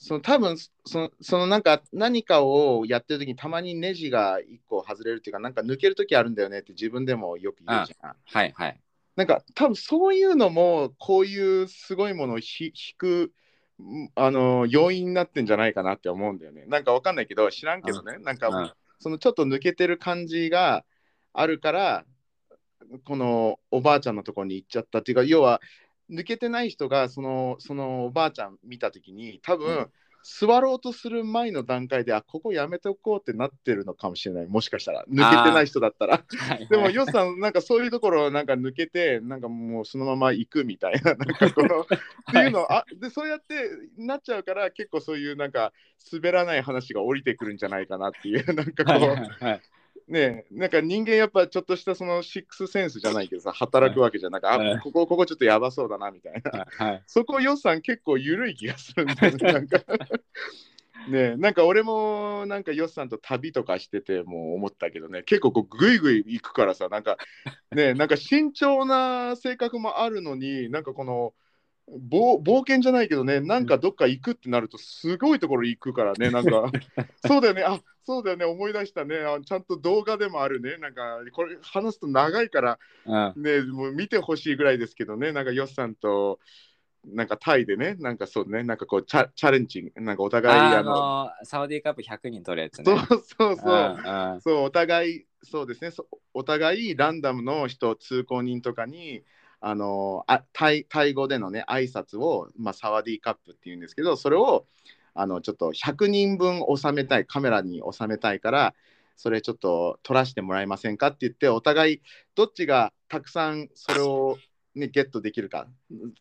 [0.00, 8.16] その多分そのそのなんか何かをやってる時にたまにネジが1個外れるっていうかなんか抜ける時あるんだよねって自分でもよく言うじゃん。
[8.24, 8.80] はいはい。
[9.16, 13.32] なんか多分そういうのもこういうすごいものを引く
[14.14, 16.64] あの要因になってんじゃないかなって思うんだよね。
[16.66, 20.86] なんかわかんないけど知らんけどね、なんかそのちょっと抜けてる感じが
[21.34, 22.06] あるから
[23.04, 25.60] このおばあちゃんのところに行っちゃったっていうか要は
[26.10, 29.90] 抜けてない人がそのそのおばあちゃん見た時に多分、うん、
[30.22, 34.46] 座ろうとする前の段階であここやめておこうってなってるのかもしれない。
[34.46, 35.04] もしかしたら。
[35.10, 36.22] 抜けてない人だったら。
[36.68, 41.14] でもヨさんなんかそういうところなんか抜けてなんかもうそのまま行くみたいな。
[41.14, 41.86] なんかこの っ
[42.32, 45.72] ていうのあでそうやってなっちゃうから結構そういうなんか
[46.12, 48.54] 滑らない話が降りてくるんじゃないかなっていう。
[48.54, 49.60] なんかこう、
[50.10, 59.80] ねなんか人間やっぱちょっとしたそのシックスセンスじゃないけどさ働くわけじゃなく、はい、あここここちょっとやばそうだなみたいな、はい、そこ予算結構緩い気がするんだよね なんか。
[61.08, 67.16] ねなんか俺もなんかヨスさんと旅とかしててもう思ったけどね結構こうグイグイ行くからさなんか
[67.72, 71.32] ねなんか慎重な性格もあるのになんかこの
[71.98, 76.70] 冒冒険じゃないけどね、なんかどっか行くってなると、すごいところ行くからね、 なんか、
[77.26, 79.18] そうだよね、あそうだよね、思い出したね。
[79.18, 82.78] あ、ちゃんと動画でもあるね、なんか、これ話すと長いから、
[83.36, 86.38] ね、もう見てほしいぐらいですけどね、なんか、よっさんと、
[87.06, 92.84] なんかタイでね、なんかそうね、なんかこうチャチャレンジ、なんかお互いあのサウディーカップ100人取るやつね。
[92.84, 95.90] そうそうそう、そうお互い、そうですね、
[96.34, 99.22] お互いランダムの人、通行人とかに、
[99.60, 104.66] あのあタイタイ語でのね挨拶を、まあ、サワディーカップっていうんですけどそれを
[105.14, 108.74] あのちょっと100人分収めたいカメラに収めたいから
[109.16, 112.02] それちょっと撮らせてもらえませんかって言ってお互い
[112.34, 114.38] どっちがたくさんそれを、
[114.74, 115.66] ね、ゲットできるか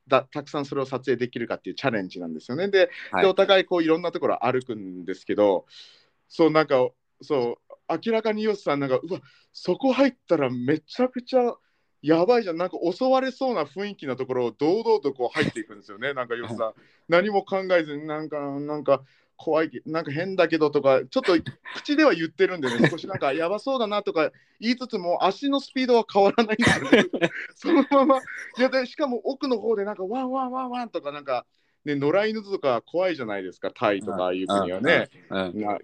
[0.08, 2.67] だたくさんそれを撮影できるかっていうチャレンジなんですよね。
[2.67, 5.65] ではい、でお互いこういろんなところ歩くんですけど
[6.28, 6.89] そうなんか
[7.21, 7.58] そ
[7.89, 9.21] う明らかにヨスさんなんかうわ
[9.54, 11.54] そこ入ったらめちゃくちゃ
[12.01, 16.73] やばいじゃん、なんか襲われそうな雰囲気のところを堂々とこう入っていくんですよね、 なんかよさ、
[17.07, 19.03] 何も考えずに、なんか、なんか、
[19.35, 21.33] 怖い、なんか変だけどとか、ちょっと
[21.75, 27.05] 口では言ってるんでね、 少しなんかやばそうだなとか言いつつも、足のスピードは変わらないんですよね。
[27.55, 28.21] そのまま、い
[28.62, 31.45] やでしかも奥の方でなんかワンワンワンワンとか、なんか、
[31.95, 35.10] ね、野良犬とか怖いじゃないですか、タイとかああいう国はね。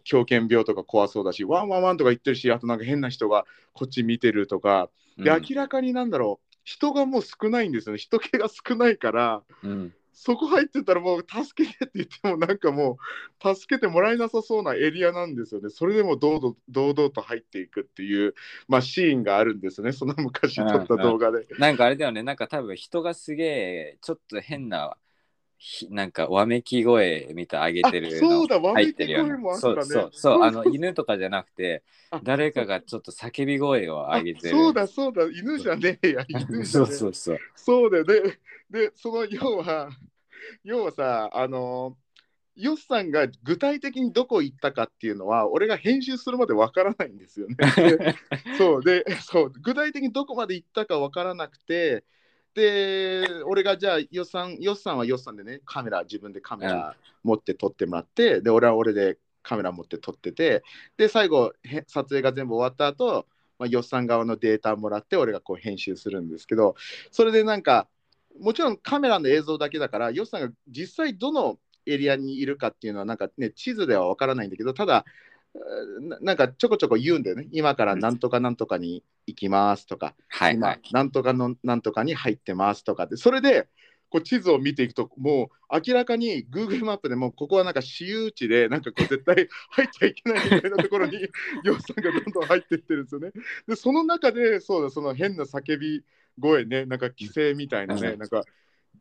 [0.04, 12.98] 狂犬病とか怖そうだし、ワンワンワンとか言ってるし、あとなんか変な人がこっち見てるとか、で、明らかになんだろう、人がもう少ないんですよね、人気が少ないから、うん、そこ入ってたらもう助けてって言っても、なんかも
[13.44, 15.70] う助けてもらえなさそうなエリアなんですよね。
[15.70, 18.34] それでも堂々堂々と入っていくっていう、
[18.68, 21.40] まあ、シーンがあるんですね、その昔撮った動画で。
[21.40, 21.46] うん。
[21.52, 24.96] うん、なんかあれだよね、なんか多分人がすげえ、ちょっと変な
[25.90, 29.76] なんかわめき声みたい上げてるそうだ、わめき声もあったね。
[29.76, 31.84] そうそうそう、あの犬とかじゃなくて、
[32.24, 34.56] 誰かがちょっと叫び声を上げてる。
[34.56, 36.66] そうだ、そうだ、犬じゃねえや、 犬じゃねえ。
[36.66, 37.40] そうそうそう。
[37.56, 38.40] そうだよね。
[38.70, 39.90] で、その要は、
[40.64, 41.98] 要はさ、あの、
[42.56, 47.56] ヨッさんが具体的にどこ行ったかっていうのは、俺が編集するまでわからないんですよね。
[47.76, 48.16] で
[48.58, 52.06] そうでそう、具体的にどこまで行ったかわからなくて、
[52.56, 60.64] で、俺がじゃあ、ヨッさん、ヨッさんはヨッさんでね、カメラ、自分でカメラ持って撮ってもらって、で、俺は俺でカメラ持って撮ってて、
[60.98, 63.28] で、最後、へ撮影が全部終わった後、
[63.60, 66.76] まあ、ヨッさん側のデータもらって、俺がこう編集するんですけど、
[67.12, 67.88] それでなんか、
[68.40, 75.06] もちろんカメラの映像だけだから、ヨッさんが実際どのエリアにいるかっていうのはなんかね地図ではわからないんだけどただ
[76.02, 80.82] ななんかちょこちょこ言うんだよね今からなんとかなんとかに行きますとか、今はいはい。
[80.92, 83.68] なんとかのなんとかに入ってますとかってそれで
[84.10, 89.36] こう地図を見ていくともう明らかに Google マップでもうここはなんか私有地でなんかこう絶対
[89.72, 91.20] 入っちゃいけないみたいなところに
[91.64, 93.32] ヨウさんがどんどん入っていってるんですよね。
[93.68, 96.04] でその中でそうだその変な叫び
[96.40, 98.44] 声ねなんか規制みたいなね、うんなんか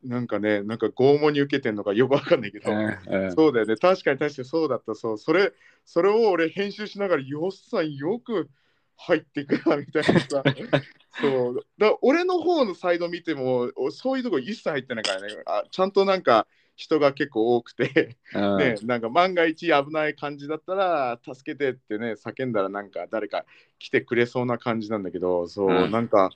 [0.05, 3.35] なんかねなんか拷問に受けてんのかよくわかんないけど、うんうん。
[3.35, 3.75] そうだよね。
[3.75, 4.95] 確かに確かにそうだった。
[4.95, 5.17] そう。
[5.17, 5.51] それ
[5.83, 8.49] それを俺編集しながらよっさんよく
[8.97, 10.43] 入ってくなみたいなさ。
[11.21, 11.65] そう。
[11.77, 15.27] だ俺の方のサイド見てもおそういうとこ一切入ってないからね。
[15.45, 18.57] あちゃんとなんか人が結構多くて、うん。
[18.57, 23.45] ね、なんか万が一危ない感じだったら助けてってね叫んだらなんか誰か
[23.79, 25.47] 来てくれそうな感じなんだけど。
[25.47, 25.91] そう、うん。
[25.91, 26.29] なんか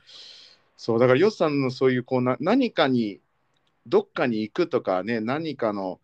[0.77, 3.19] そうだからよっさんのそういうこうな何かに
[3.87, 5.99] どっかに行くとかね何かの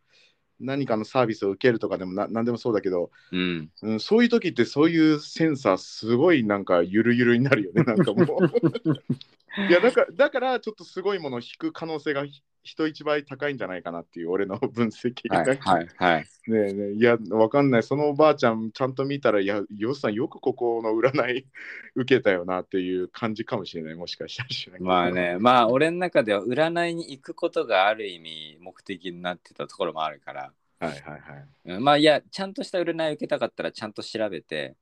[0.59, 3.69] 何かのサービスを受けるとかでもな何でもそうだけど、うん。
[3.81, 8.27] うん、そういう時ってそういうセンサーすごいなんかゆるゆるになるよねなんかもう
[9.69, 16.25] いやだからだからちょっとすごいものを引く可能性がひ人一倍高いんじゃないかなっていう俺の分析はいはいはい。
[16.47, 17.83] ねえねえいや、わかんない。
[17.83, 21.45] そのおばあちゃん、ちゃんと見たら、いや、よっさん、よくここの占い
[21.93, 23.95] 受けたよなっていう感じかもしれない。
[23.95, 25.11] もしかしたらまあ。
[25.11, 31.47] ね、まあ俺の中では占いに行くことがある意味目的になってたところもあるから、はいはいはい。
[31.65, 34.75] うんまあいや、ちゃんとした占いを受けたかったらちゃんと調べて、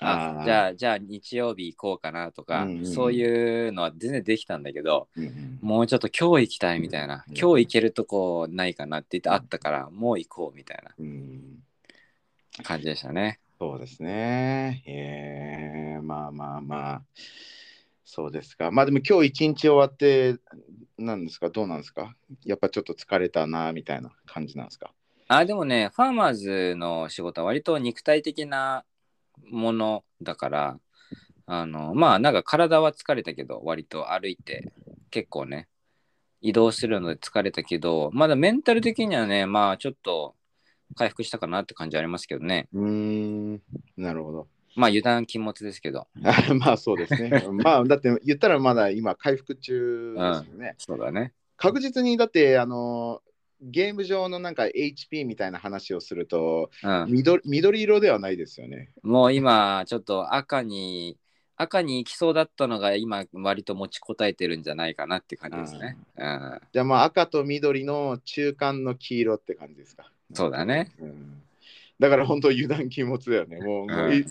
[0.00, 5.58] あじゃあ、じゃあ日曜日行こうかなとか、うんうんそういうのは全然できたんだけど、うんうん。
[5.62, 7.34] もうちょっと今日行きたいみたいな、うん。
[7.36, 11.62] 今日行けるとこないかなって言ってあったから、もう行こうみたいなうん。
[12.62, 13.40] 感じでしたね。
[13.58, 14.82] そうですね。
[14.86, 17.02] えー、まあまあまあ。
[18.04, 18.70] そうですか。
[18.70, 20.36] まあでも今日一日終わって、
[20.96, 21.50] なんですか？
[21.50, 22.14] どうなんですか？
[22.44, 24.92] やっぱちょっと疲れたなみたいな感じなんですか？
[25.28, 28.84] あ、でもね、ファーマーズの仕事は割と肉体的な
[29.50, 30.80] ものだから、
[31.46, 34.72] あの、まあなんか体は疲れたけど、割と歩いて
[35.10, 35.68] 結構ね、
[36.40, 40.34] 移動するので疲れたけど、まだメンタル的にはね、まあちょっと
[40.94, 42.68] 回復したかなって感じありますけどね。
[42.72, 43.62] うーん、
[43.96, 44.48] なるほど。
[44.74, 46.06] まあ油断禁物ですけど。
[46.22, 47.46] あ まあそうですね。
[47.52, 50.74] まあだって言ったらまだ今回復中ですよね。
[50.78, 51.32] そうだね。
[51.56, 53.22] 確実にだってあの
[53.60, 57.06] ゲーム上のなんか HP みたいな話をするとうん。
[57.08, 58.90] 緑緑色ではないですよね。
[59.02, 61.16] もう今ちょっと赤に、
[61.56, 65.96] 赤に行きそうだったのが今割と持ちこたえてるんじゃないかなって感じですね。
[66.16, 66.60] うん。
[66.72, 70.10] じゃあまあ赤と緑の中間の黄色って感じですか。
[70.34, 70.92] そうだね。
[71.00, 71.42] うん
[71.98, 73.58] だから本当油断禁物だよね。
[73.58, 74.24] もう,、もうい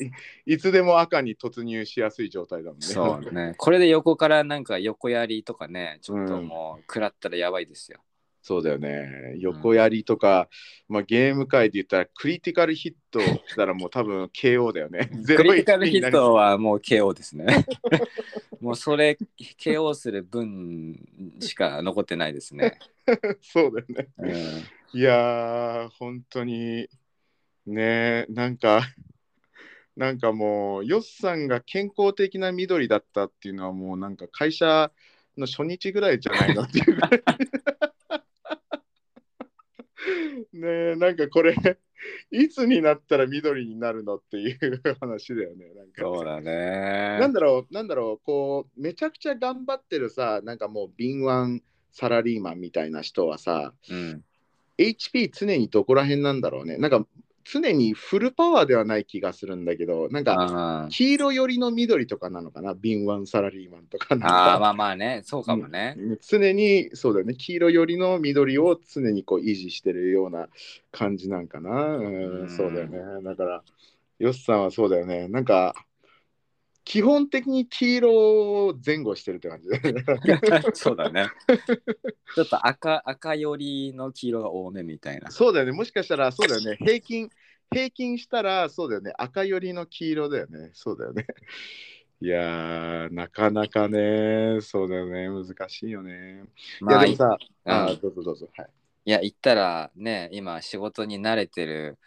[0.46, 2.86] いつでも赤に突入しやすい状態だもんね。
[2.86, 3.56] そうね。
[3.58, 8.00] これで横からなんか横槍とかね、ちょっともう食らったらやばいですよ。
[8.48, 9.34] そうだよね。
[9.40, 10.50] 横槍とか、
[10.88, 15.10] まあ、ゲーム界で言ったらクリティカルヒットしたらもう多分 KO だよね。
[15.26, 17.48] クリティカルヒッ0-1になりトはもう KO ですね。
[18.62, 19.18] もうそれ
[19.60, 20.96] KO する分
[21.40, 22.78] しか残ってないですね。
[23.42, 24.10] そうだよね。
[24.20, 26.88] うん、いやー、本当に、
[27.66, 28.84] ねなんか、
[29.98, 34.92] なんかもう、ヨッさんが健康的な緑だったっていうのは、もうなんか会社
[35.36, 37.12] の初日ぐらいじゃないのっていうぐらい。
[40.54, 41.56] ねえ、なんかこれ、
[42.32, 45.74] いつになったら緑になるのっていう話だよね。
[45.74, 47.18] なんかそうだね。
[47.20, 54.24] なんだろう、なんだろう、こう、めちゃくちゃ頑張ってるさ、なんかもう敏腕サラリーマンみたいな人はさ、うん、
[54.78, 56.78] HP 常にどこら辺なんだろうね。
[56.78, 57.08] なんか
[57.48, 65.96] 常にフルパワーではない気がするんだけど、なんか黄色寄りの緑とかなのかな、敏腕サラリーマンとかなんかあーまあまあね、そうかもね。
[66.28, 70.48] 常にそうだよね、黄色寄りの緑を常にこう維持してるような
[70.92, 71.70] 感じなんかな？
[71.70, 73.00] うんうんそうだよね。
[73.24, 73.64] だから、
[74.18, 75.28] ヨスさんはそうだよね。
[75.28, 75.76] なんか、
[76.86, 79.68] 基本的に黄色を前後してるって感じ。
[80.74, 81.28] そうだね。
[82.36, 85.32] ちょっと赤赤寄りの黄色が多めみたいな。
[85.32, 85.72] そうだよね。
[85.72, 86.78] もしかしたら、そうだよね。
[86.80, 87.30] 平均、
[87.74, 89.14] 平均したら、そうだよね。
[89.18, 90.70] 赤寄りの黄色だよね。
[90.74, 91.26] そうだよね。
[92.22, 95.28] いやー、なかなかね、そうだよね。
[95.28, 96.44] 難しいよね。
[96.82, 98.48] いまあ、や、でもさ、うんあーどうぞどうぞ。
[98.56, 98.70] はい。
[99.06, 101.98] いや、言ったらね、今仕事に慣れてる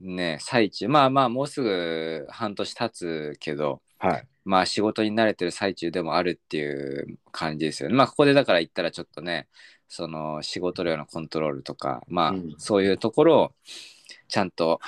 [0.00, 4.28] ね、最中、まあまあもうすぐ半年経つけど、はい。
[4.44, 7.94] まあ仕事に慣れてる最中でもあるっていう感じですよね。
[7.94, 9.48] まあここでだから言ったらちょっとね、
[9.88, 13.52] その仕事量のコントロールとか、まあうんそういうところを
[14.28, 14.80] ちゃんと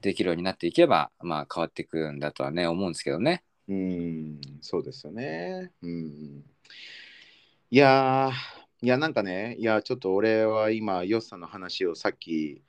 [0.00, 3.44] できるようになっていけば、まあ変わっていくんだとはね、思うんですけどね。
[3.68, 5.70] うん、そうですよね。
[5.82, 6.44] うん。
[7.70, 12.62] いやー、いや、なんかね、いや、ちょっと俺は今、ヨッさんの話をさっき、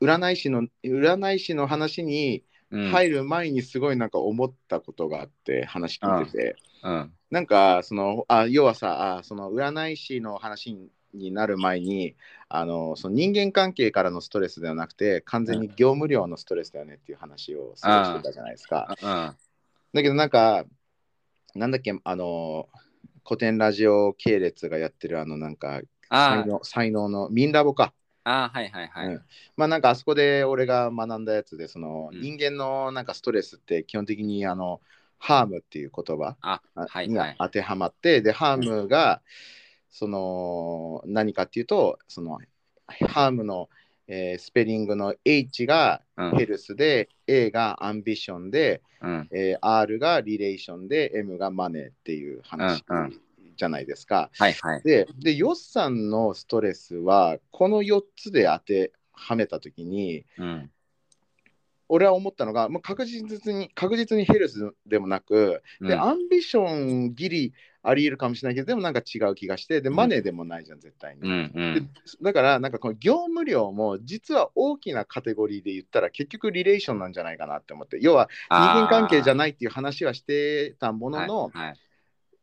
[0.00, 2.44] 占い師の、占い師の話にうん。
[2.90, 7.12] 入る前にすごいなんか思ったことがあって、話聞いてて、うん。
[7.30, 10.76] なんか、その、あ、要はさ、あその占い師の話
[11.12, 12.14] になる前に、
[12.48, 18.96] あの、その人間関係からのストレスではなくて、完全に業務量のストレスだよねっていう話をすごいしてたじゃないですか。
[19.00, 19.06] うん。
[19.06, 19.36] だ
[19.94, 20.64] けどなんか、
[21.54, 22.68] なんだっけ、あの、
[23.26, 27.94] 古典ラジオ系列がやってるあのなんかあ才能才能のミンラボか。
[28.24, 29.06] ああ、はいはいはい。
[29.06, 29.22] うん
[29.56, 34.80] まあなんかあそこで俺が学んだやつで、そのうん人間のなんかストレスって基本的にあの、
[35.18, 36.36] ハームっていう言葉。
[37.06, 39.22] に当てはまって、で、ハームが
[39.90, 42.38] その何かっていうと、その
[43.08, 43.68] ハームの、
[44.06, 49.28] えースペリングの H がうんヘルスで、A がアンビションで、うん。
[49.30, 53.20] えー R がリレーションで M がマネーっていう話うんうん
[53.56, 54.30] じゃないですか。
[54.38, 54.82] はいはい。
[54.82, 60.70] で、でヨッさんのストレスはこの4つで当てはめたときにうん。
[61.88, 67.52] 俺は思ったのが、まあ、確実に確実にヘルスでもなく、うんでアンビションギリ
[67.82, 71.22] ありえるかもしれないけどでもなんか違う気がしてでうんマネーでもないじゃん絶対に。
[71.22, 71.90] うんうでん。
[72.22, 81.74] だからなんかこの業務量も実は大きなカテゴリーで言ったら結局リレーションなんじゃないかなって思って要は人間関係じゃいないっていう話はしてたものの、はいはい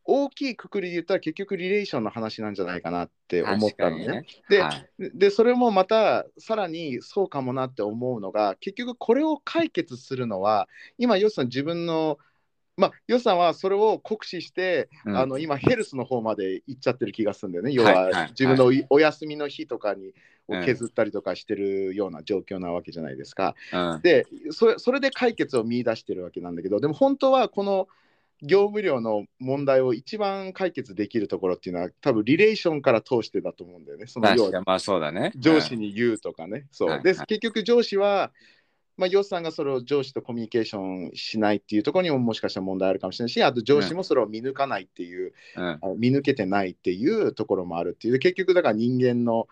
[0.03, 4.05] 大きいくくりで言ったら結局リレーションの話なんじゃないかなって思ったのね。
[4.05, 12.17] 確かにではいでそれもまたさらにそうかもなって思うのが結局これを解決するのは今ヨシさん自分の
[12.77, 17.71] まあヨシさんはそれを酷使して、うんあの今ヘルスの方まで行っちゃってる気がするんだよね。
[17.71, 20.13] 要は自分のおお休みの日とかに
[20.47, 23.55] を削ったりとかしてるような状況なわけじゃないですか。
[23.73, 27.87] うんでそれそれで解決を見出してるわけなんだけどでも本当はこの
[28.41, 34.07] 業務量の問題を一番解決できるところっていうのは多分リレーションから通してだと思うんだよね。
[34.07, 35.31] その要はまあそうだね。
[35.35, 36.65] 上司に言うとかね。
[36.71, 38.31] そうではいはい結局上司は、
[38.97, 45.33] まあ、ヨウさんがそれを上司とコミュニケーションしないっていうところにももしかしたら問題あるかもしれないしあと上司もそれを見抜かないっていう、
[45.83, 45.99] うん。
[45.99, 49.47] 見抜けてないっていうところもあるっていうで結局だから人間の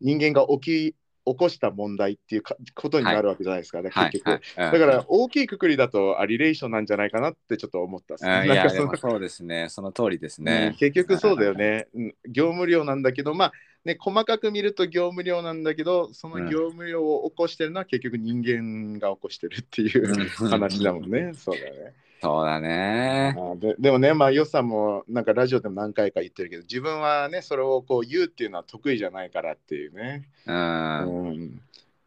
[0.00, 0.96] 人間が起き
[1.26, 4.72] 起こした問題っていうかことになるわけじゃないですか、だからはい結局、はい。
[4.72, 9.68] だから大きいくくりだとあリレーションなんじゃないかなってちょっと思ったそうですね。
[9.68, 10.76] その通りですうんね。
[10.78, 13.52] 結局そうだよね、うん業務量なんだけど、まあ
[13.84, 21.32] ね、細かく見ると業務量なんだけど、その業務量を起こしてるのは結局人間が起こしてるっていううん話だもんね。
[21.34, 21.94] そうだよね。
[22.20, 23.34] そうだね。
[23.36, 30.28] あででもね、まあ、ヨさんもなんかラジオでも何回か言ってるけど、自分はね、それをこう言うっていうのは得意じゃないからっていうね。
[30.46, 31.28] うん。
[31.28, 31.60] うん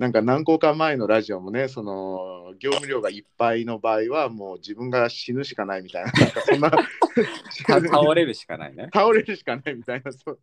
[0.04, 6.78] なんか何個か前のラジオもね、その業務量がいっぱいの場合はもう自分が死ぬしかないみたいな、なんかそんなた
[7.88, 8.89] 倒れるしかないね。
[8.93, 10.39] 倒れるしかないみたいな、そう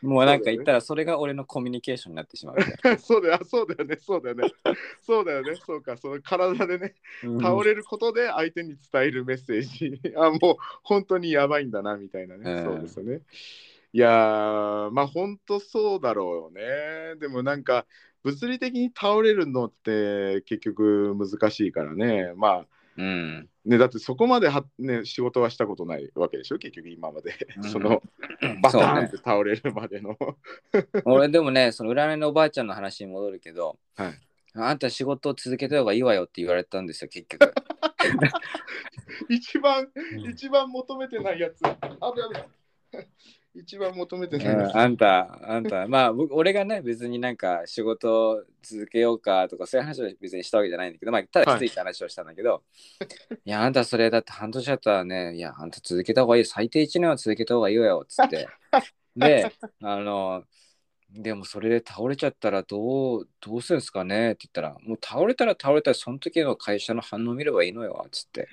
[0.00, 2.56] もうなんか言ったらそれが俺のコミュニケーションになってしまう
[2.96, 4.50] そうだよ、あそうだよね、そうだよね。
[5.02, 7.50] そうだよね、そうか、その体でね、な。
[7.50, 13.20] 倒れることで相手に伝えるメッセージ、あ、もう本当にやばいんだな、みたいなね、うんそうですよね。
[13.92, 17.16] いやー、まあ本当そうだろうね。
[17.20, 17.86] でもなんか、
[18.22, 22.32] 物理的に倒れるのって結局難しいからね。
[22.36, 22.66] まあ、
[22.96, 23.48] うん。
[23.64, 27.34] ね、だってそこまでは、ね、仕事はしたことないわけでしょ、結局今まで。
[27.56, 28.02] うんその、
[28.62, 30.16] バターンって倒れるまでの。
[31.04, 34.18] 俺でもね、その占いのおばあちゃんの話に戻るけど、はい
[34.54, 37.54] あんた仕事を続けた方がいいわよって言われたんですよ、結局。
[39.30, 41.64] 一番、うん一番求めてないやつ。
[41.64, 42.28] あ、や
[42.92, 43.06] べ
[43.54, 44.46] 一番求めてうない。
[44.46, 44.74] やつ。
[44.74, 52.62] んあんた、あんた、まあ、僕俺がね、別になんか仕事を続けようかとか、そういう話を別にしたわけじゃないんだけど、まあ、ただきつい話をしたんだけど、
[53.44, 58.48] い、や、あんたそれだって半年だったらね、いや、あんた続けた方がいいよ、最低1年は続けた方がいいわよ、つって。
[59.16, 60.44] で、あの、
[61.10, 64.32] でもそれで倒れちゃったらどう、どうするんですかね？
[64.32, 68.48] って言ったら、もう倒れたら倒れたら、その時の会社の反応見ればいいのよ、つって。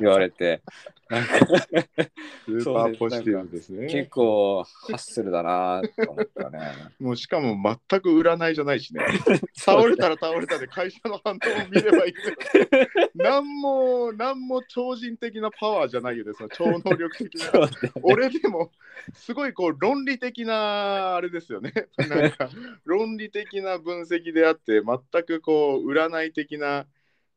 [0.00, 0.62] 言われて、
[1.08, 3.86] スーパーポジティブですね。
[3.86, 6.60] 結構ハッスルだなと思ったね。
[7.00, 7.56] もうしかも
[7.88, 9.02] 全く占いじゃないしね。
[9.56, 13.24] 倒れたら倒れたで会社の反応を見ればいいけど。
[13.24, 17.60] なんも、なんも超人的なパワーじゃないよね、その超能力的な。
[17.60, 17.70] ね
[18.02, 18.70] 俺でも、
[19.14, 21.72] すごいこう論理的なあれですよね。
[21.96, 22.50] なんか
[22.84, 26.86] 論理的な分析であって、全くこう占い的な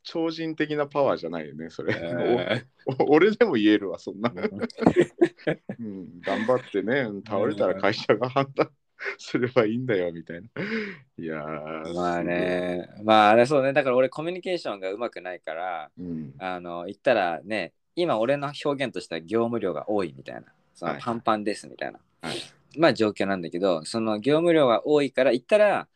[0.04, 1.94] 超人的なパワーじゃないよね、それ。
[1.96, 2.66] え
[3.00, 4.30] お 俺でも言えるわ、そんな。
[4.30, 8.70] ーうん、頑張ってね、倒れたら会社が判断
[9.18, 10.48] すればいいんだよみたいな。
[11.18, 12.24] いやーまあ。
[12.24, 20.44] ね、まああれそうね、だから俺コミュニケーションがうまくないから、うん、あの言ったらね、今俺の表現としては業務量が多いみたいな、
[20.74, 21.02] そのはい。
[21.02, 22.38] パンパンですみたいな、はい。
[22.78, 25.88] まあ状況なんだけど、その業務量が多いから言ったら、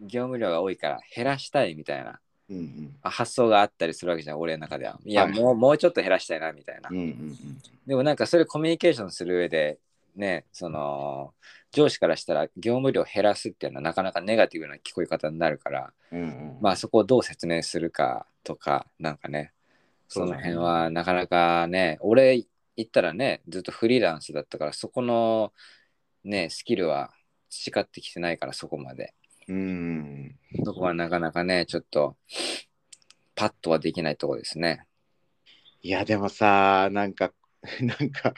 [0.00, 2.96] 業務量が多いから減らしたいみたいなうんうん。
[3.02, 4.98] あ発想があったりするわけじゃん、俺の中では。
[5.04, 5.12] い。
[5.12, 6.88] や、はいもうもうちょっと減らしたいなみたいな。
[6.90, 7.36] うんうん
[7.86, 9.78] でもなんかそれコミュニケーションする上で
[10.16, 11.32] ねその
[11.70, 16.58] 上司からしたら業務量を減らすっていうのはなかなかネガティブな聞こえ方になるからうんうん。
[16.60, 19.52] まあそこをどう説明するかとかなんかね
[20.08, 22.44] その辺はなかなかね俺
[22.76, 25.52] 言ったらねずっとフリーランスだったからそこの
[26.24, 27.12] ねスキルは
[27.50, 29.14] 培ってきてないからそこまで
[29.48, 32.16] うんそこはなかなかねちょっと
[33.34, 34.86] パッとはできないところですね。
[35.82, 37.32] いやでもさなんか
[37.80, 38.34] なんか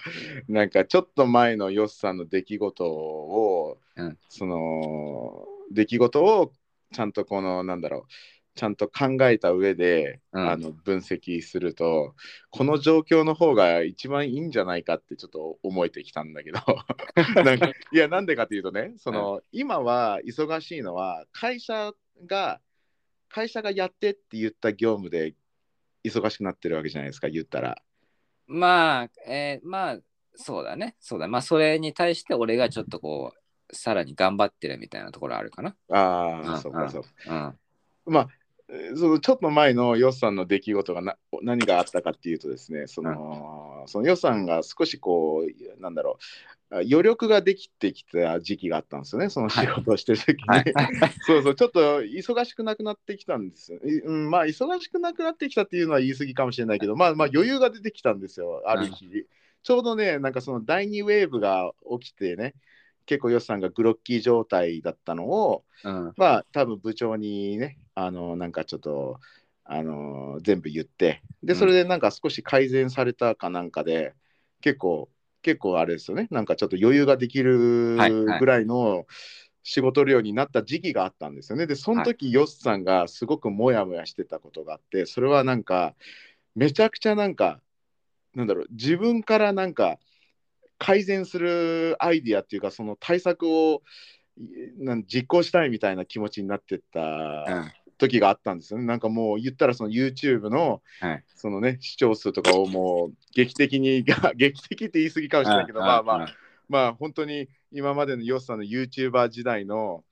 [0.49, 6.53] なんかちょっと前のヨッさんの出来事を、うんその出来事を
[6.93, 8.03] ちゃんとこのなんだろう
[8.59, 12.15] ちゃんと考えた上で、うんあの分析すると
[12.51, 16.59] この状況の方が一番いいんじゃないかってちょっと思えてきたんだけど
[17.45, 21.93] なんかいやなんでかっていうとねその、今は忙しいのは会社
[22.27, 22.61] が
[23.29, 25.35] 会社がやってって言った業務で
[26.05, 27.81] 忙しくなってるわけじゃないですか言ったら。
[28.47, 29.99] まあ、えーまあ、
[30.35, 30.97] そうだね。
[31.01, 31.29] そうだ。
[31.29, 33.35] まあ、それに対して俺がちょっとこ
[33.71, 35.77] う、さらに頑張ってるみたいなところあるかな。
[35.91, 37.09] ああ、うんそうかそうか。
[38.07, 38.13] うん。
[38.13, 38.38] まあ、えー
[38.97, 46.19] そのちょっと前のヨッさんの出来事がな何があったかっていうとですね、その、そのヨッさんが少しこう、なんだろ
[46.71, 50.47] う、あ余力ができてきた時期があったんですよね、その仕事をしてる時に。
[50.47, 50.65] はい。
[51.25, 59.09] そうそう、ちょっと忙しくなくなってきたんですうん、まあ、忙しくなくなってきたっていうのは言い過ぎかもしれないけど、まあ、まあ、余裕が出てきたんですよ、ある日。
[59.63, 62.55] ちょうどね、なんかその第2ウェーブが起きてね、
[63.09, 66.13] 結構ヨッさんがグロッキー状態だったのを、うん。
[66.17, 69.19] まあ、多分部長にね、あの、なんかちょっと、
[69.65, 74.15] あの、全部言って、で、それでなんか少し改善されたかなんかで、
[74.61, 75.09] 結構、
[75.41, 77.57] 結構あれですよね、なんかちょっと余裕ができる
[78.39, 79.07] ぐらいの
[79.63, 81.67] 仕事量になった時期があったんですよね。
[81.67, 85.95] で、その時、ヨッさんがすごくモヤモヤしてたことがあって、それはなんか、
[86.55, 87.63] めちゃくちゃなんか、
[88.35, 89.99] なんだろう、自分からなんか、
[90.79, 93.83] 改善するアイディアっていうか、その対策を
[94.39, 98.87] いなん実行したいみたいな気持ちになってった時があったんですよね。
[98.87, 101.25] なんかもう言ったらその YouTube のはい。
[101.35, 104.05] そのね視聴数とかをもう劇的に
[104.37, 106.35] 劇的って言い過ぎかもしれないけど、まあまあ
[106.69, 110.05] まあ本当に今までのヨッさんの YouTuber 時代の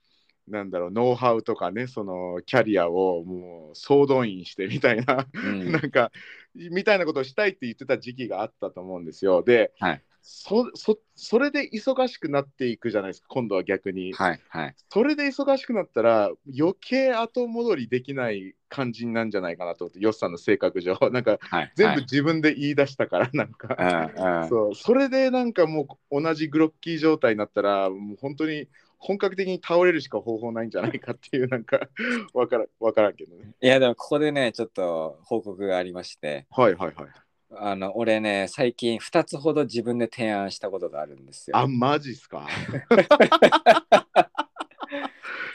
[0.48, 5.70] なんだろうノウハウとかねそのキャリアをもう総動員してみたいなうん。
[5.72, 6.10] なんか
[6.54, 9.42] みたいなことをしたいって言ってた時期があったと思うんですよ。
[9.42, 14.12] で、はいそそそれで忙しくなっていくじゃないですか今度は逆に。
[14.12, 14.40] はい。
[14.48, 14.74] はい。
[14.90, 21.72] それで忙しくなったら余計後戻りできない感じになんじゃないかなと思ってヨッさんの性格上 なんかはい。
[21.76, 24.48] 全部自分で言い出したからなんか、はい。
[24.48, 28.68] そうそれでなんかもう同じグロッキー状態になったらもう本当に
[28.98, 31.88] 本格的に倒れるしか方法ないんじゃないかっていうなんか
[32.34, 33.52] わからわからんけどね。
[33.60, 37.06] いや、でもここでね、ちょっと報告がありまして、はいはいはい。
[37.58, 41.56] あの、俺ね、最近2つほど自分で提案したことがあるんですよ。
[41.56, 42.46] あマジっすか？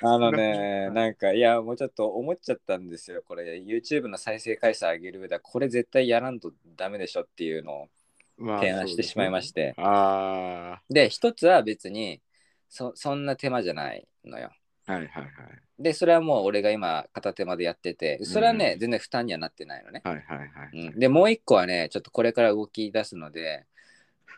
[0.04, 3.24] あのね、なんか、いや、もうちょっと思っちゃったんですよ。
[3.28, 7.90] これ、YouTube の再生回数上げる上では、これ絶対やらんとダメでしょっていうのを
[8.38, 9.76] まあ提案してしまいまして。
[9.78, 12.20] あで、一つは別に
[12.68, 14.52] そ、そんな手間じゃないのよ。
[14.92, 15.32] あはいはいはい
[15.80, 20.02] で、それはもう俺が今、片手間でやってて、それはね、うん全然負担にはなってないのね。
[20.04, 20.88] はいはいはい。
[20.90, 23.66] うん、で、もう一個はね、ちょっとこれから動き出すので、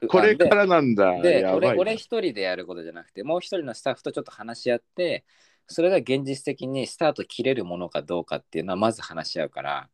[0.08, 1.22] これかあらなんだ。
[1.22, 5.24] ででやばいな俺俺一人でやることじゃなくてもう一人のスタッフとちょっと話し合って
[5.68, 9.90] それが現実的にスタート切れるものかどうかっていうのはまず話し合うから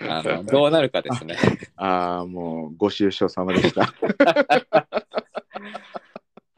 [0.00, 1.36] あの どうなるかですね。
[1.76, 3.94] ああ、もうご愁傷様でした。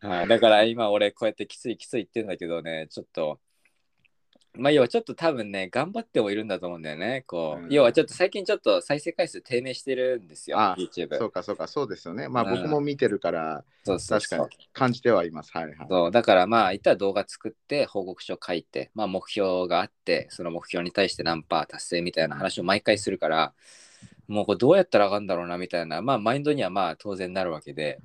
[0.08, 3.38] はい、だから今俺こうやってきついきつい言ってんだけどねちょっと。
[4.58, 7.70] まあ要はちょっと多分ね頑張ってもいるんだと思うんだよねこう、うん。
[7.70, 12.28] 要はちょっと最近ちょっと再生回数低迷してるんですよあ YouTube そうかそうかそうですよね。
[12.28, 12.56] まあうん。
[12.56, 15.52] 僕も見てるからそうそう確かに感じてはいます。
[15.52, 15.76] はいはい。
[15.88, 16.10] そう。
[16.10, 23.52] だからまあいったら動画作って報告書書いて、まあ、目標があってその目標に対して何パー達成みたいな話を毎回するから
[24.26, 28.00] もうこれどうやったら上がるんだろうなみたいなまあマインドにはまあ当然なるわけで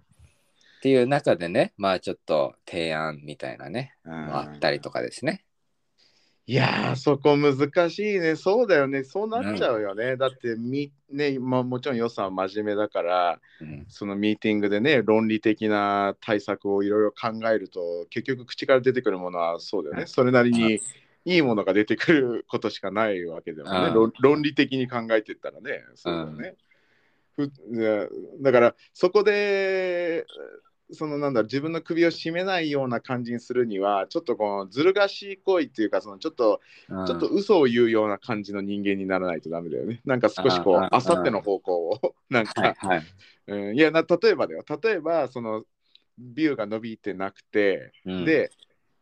[0.81, 4.13] っていう中でねまあちょっと提案みたいなねうん。
[4.13, 5.43] あったりとかですね。
[6.47, 8.35] いやーそこ難しいね。
[8.35, 9.03] そうだよね。
[9.03, 13.85] そうなっちゃうよね、だってみねまあもちろん予算は真面目だからうん。
[13.89, 20.07] そのミーティングでね論理的な対策をいろいろ考えると結局口から出てくるものはそうだよね、うん。
[20.07, 20.79] それなりに
[21.25, 23.93] いいものが出てくることしかないわけだもんね、うん。
[23.93, 26.55] 論論理的に考えてったらねそうだよね、
[28.41, 30.25] だからそこで
[30.91, 37.05] そのなんだ自分の首を絞めないような感じにするにはちょっとこのずる賢い行為っていうかそのちょっとうん。
[37.05, 40.01] ちょっと嘘を言うような感じの人間にならないとダメだよね。
[40.05, 43.03] なんか少しこうあ、さっての方向を、なんか、はいはい。
[43.47, 44.63] うん、いやな、例えばだよ。
[44.81, 45.63] 例えば、その、
[46.17, 48.25] ビューが伸びてなくて、うん。
[48.25, 48.51] で、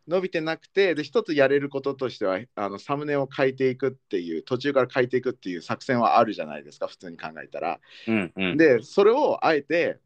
[0.08, 7.80] 伸びてなくて、で、一つやれることとしては、あのサムネを変えていくっていう、途中から変えていくっていう作戦はあるじゃないですか、普通に考えたら。
[8.08, 8.58] うんうん。
[8.58, 9.98] で、それをあえて、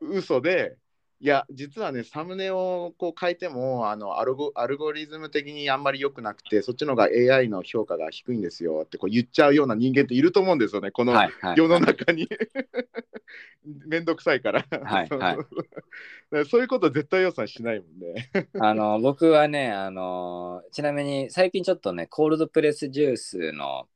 [0.00, 0.76] 嘘で、
[1.20, 11.14] いや、実はね、サムネをこう変えてもあのアルゴ、アルゴリズム的にあんまり良くなくて、そっちの方が AI の評価が低いんですよってこう言っちゃうような人間っていると思うんですよね、この
[11.56, 12.28] 世の中に。
[13.86, 14.64] めんどくさいから。
[14.82, 18.30] はいそうはいういうこと絶対予算しないもんね。
[18.60, 23.88] あの僕はねあのちなみに最近ちょっとねコールドプレスジュースの。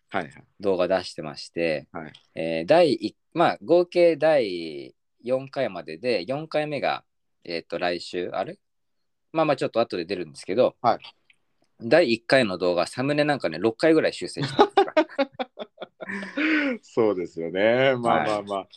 [0.60, 4.94] 動画出してまして、はいえー第一まあ合計第
[5.24, 7.04] 4回までで4回目が、
[7.50, 8.58] えっと来週あれ？
[9.32, 10.98] まあまあちょっと後で出るんですけど、はい
[11.80, 15.06] 第1回の動画サムネなんかね6回ぐらい修正したんですから
[16.82, 17.94] そうですよね。
[17.96, 18.68] まあまあまあ。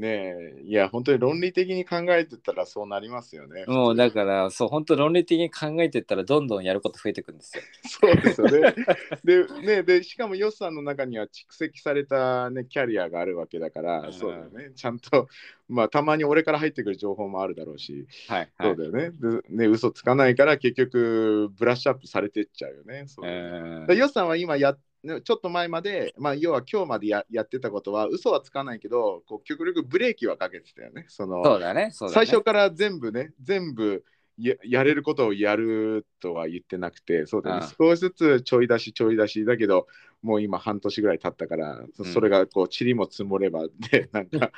[0.00, 3.66] ねえ、いや、本当に論理的に考えてたらそうなりますよね。
[3.66, 7.62] もうだからそう本当論理的に考えてったらどんどんやること増えていくんですよ。
[7.84, 8.74] そうですよね。
[9.22, 14.72] で、ね、で、しかも予算の中には蓄積された、ね、キャリアがあるわけだから、うんそうだよね。
[14.74, 15.28] ちゃんと、
[15.68, 19.10] まあ、たまに俺から入ってくる情報もあるだろうし、はいはいそうだよね。
[19.50, 23.04] で、ね、嘘つかないから、結局、ブラッシュアップされてっちゃうよね。
[23.06, 31.06] そうだよねうんは今やねちょっと前まで、まあ、要は今日までややってたことは嘘はつかないけどこう極力ブレーキはかけてたよね。
[31.08, 34.04] そのそうだねそうだね最初から全部ね全部
[34.36, 39.86] ややれることをやるとは言ってなくてそうだよね、うん少しずつちょい出しちょい出しだけど
[40.22, 44.52] もう今半年ぐらい経ったからそうんそれがこう塵も積もればで なんか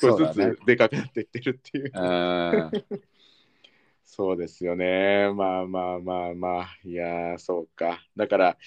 [0.00, 1.92] 少しずつでかくなっていってるっていう。
[1.94, 2.70] うん
[4.18, 5.30] そうですよね。
[5.32, 6.78] まあまあまあまあ。
[6.82, 8.04] いやー、そうか。
[8.16, 8.58] だから、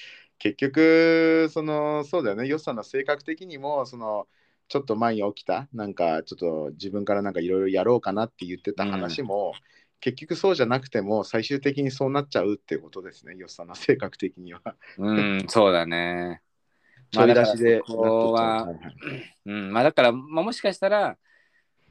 [0.42, 2.48] 結局、その、そうだよね。
[2.48, 4.28] ヨッさんの性格的にも、その、
[4.70, 9.54] ちょっと前に起きた、なんか、ちょっと自分からなんかいろいろやろうかなって言ってた話も、
[10.00, 13.36] 結局そうじゃなくても、最終的にそうなっちゃうっていうことですね。
[13.38, 14.62] ヨッさんの性格的には。
[14.98, 16.42] うん、そうだね。
[17.12, 17.84] ちょい出しで。
[18.34, 18.68] まあ
[19.46, 21.20] うん、まあだから、まあ、もしかしたら、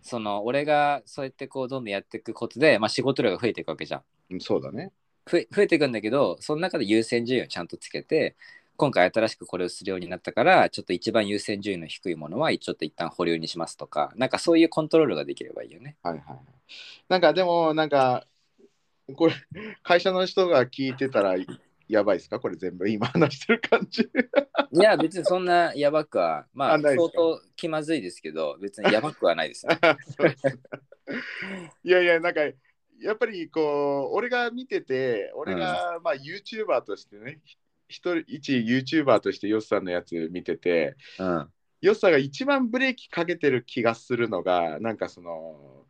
[0.03, 4.03] その俺がそうやってこうどんどんやっていくことで、まあ、仕事量が増えていくわけじゃん。
[4.30, 4.90] うんそうだね。
[5.30, 8.34] 増え増えていくんだけど、その中で優先順位をちゃんとつけて、
[8.76, 15.96] 今回新しくこれをするようになったから、ちょっと一番優先順位の低いものはちょっと一旦保留にしますとか、なんかそういうコントロールができればいいよね。
[16.02, 16.38] はいはいはい。
[17.08, 18.26] なんかでも、なんか、
[19.16, 19.34] これ、
[19.82, 21.34] 会社の人が聞いてたら
[21.88, 22.40] やばいですか？
[22.40, 24.02] これ全部今話してる感じ。
[24.72, 29.78] いや、別にそんなやばくは、まあ相当気まずいですけど、別にやばくはないですね。
[31.84, 32.40] いやいや、なんか、
[33.01, 37.40] やっぱりこう、俺が見てて、俺が、まあ YouTuber としてね、
[37.88, 41.48] 一人、一 YouTuber としてヨッさんのやつ見てて、うん。
[41.80, 45.86] ヨッさんが一番ブレーキかけてる気がするのが、なんかその、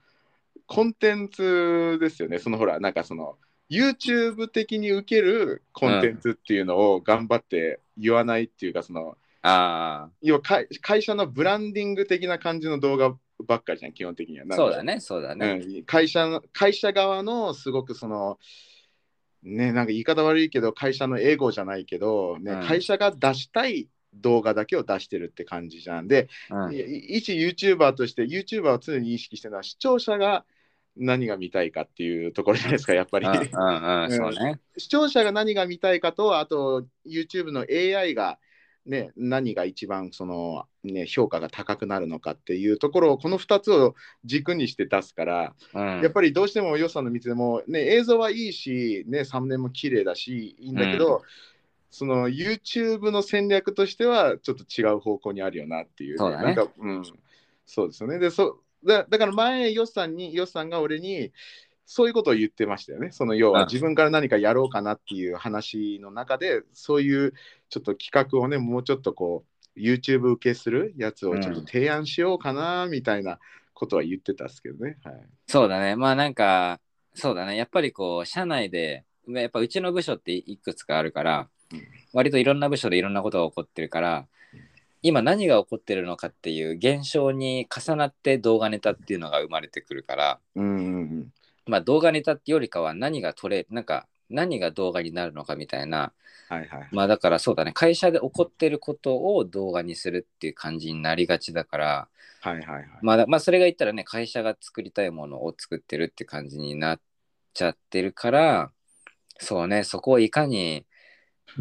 [0.67, 2.39] コンテンツですよね。
[2.39, 3.39] そのほら、なんかその、
[3.71, 14.47] YouTube 的に受けるコンテンツっていうのを頑張って言わないっていうか、その、あ要は会会社のブランディング的な感じの動画ばっかりじゃん、基本的には。
[14.57, 15.63] そうだね、そうだね。
[15.65, 18.39] うん、会社の会社側のすごくその
[19.43, 26.79] ねなんか言い方悪いけど会社のエゴじゃないけど、ねうん会社が出したい動画だけを出してるって感じじゃんで、うんい
[27.17, 30.45] 一 YouTuber として YouTuber を常に意識してるのは視聴者が
[30.97, 33.27] 何が見たいかっていうところじゃないですかやっぱり。
[34.77, 38.39] 視聴者が何が見たいかとあと YouTube の AI が
[38.87, 46.01] ね、何が一番その、ね、評価が高くなるのかっていうところをこの2つを軸にして出すから、うん。
[46.03, 51.23] やっぱりどうしても予算の見ても、ね、映像はいいし、ね、サムネも綺麗だしいいんだけど、
[51.91, 56.45] その YouTube の戦略としてはちょっと違う方向にあるよなっていう、そうだね。
[56.45, 57.03] なんか、うん、
[57.67, 58.19] そうですよね。
[58.19, 61.33] で、そだだから前、ヨッさんに、ヨッさんが俺に、
[61.85, 63.11] そういうことを言ってましたよね。
[63.11, 63.55] その要うん。
[63.55, 67.35] は自分から何かやろうかなっていう話の中で、そういう
[67.71, 69.45] ちょっと企画をね、もうちょっとこ
[69.77, 73.39] う、YouTube 受けするやつをちょっと提案しようかなみたいな
[73.73, 74.99] ことは言ってたんですけどね。
[75.05, 75.15] はい。
[75.47, 75.97] そうだね。
[75.97, 76.81] まあなんか、
[77.15, 77.57] そうだね。
[77.57, 84.27] やっぱりこう、社内で、やっぱうちの部署っていくつかあるから、うん割といろんな部署でいろんなことが起こってるから、
[85.03, 91.33] 今何が起こってるのかっていう現象に重なって動画ネタっていうのが生まれてくるから、うんうんうん。
[91.67, 96.13] まあ動画ネタってよりかは何が撮れ、なんか何が動画になるのかみたいな、
[96.49, 96.89] はいはい。
[96.93, 102.09] まあだからそうだね、会社で起こってることを動画にするっていう感じになりがちだから、
[102.41, 102.87] はいはいはい。
[103.03, 107.01] まあだ、まあそれが言ったらね、会社が作りたいものを作ってるって感じになっ
[107.53, 108.73] ちゃってるから、
[109.39, 110.87] そうね、そこをいかに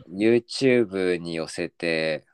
[0.09, 2.25] YouTube に寄せて、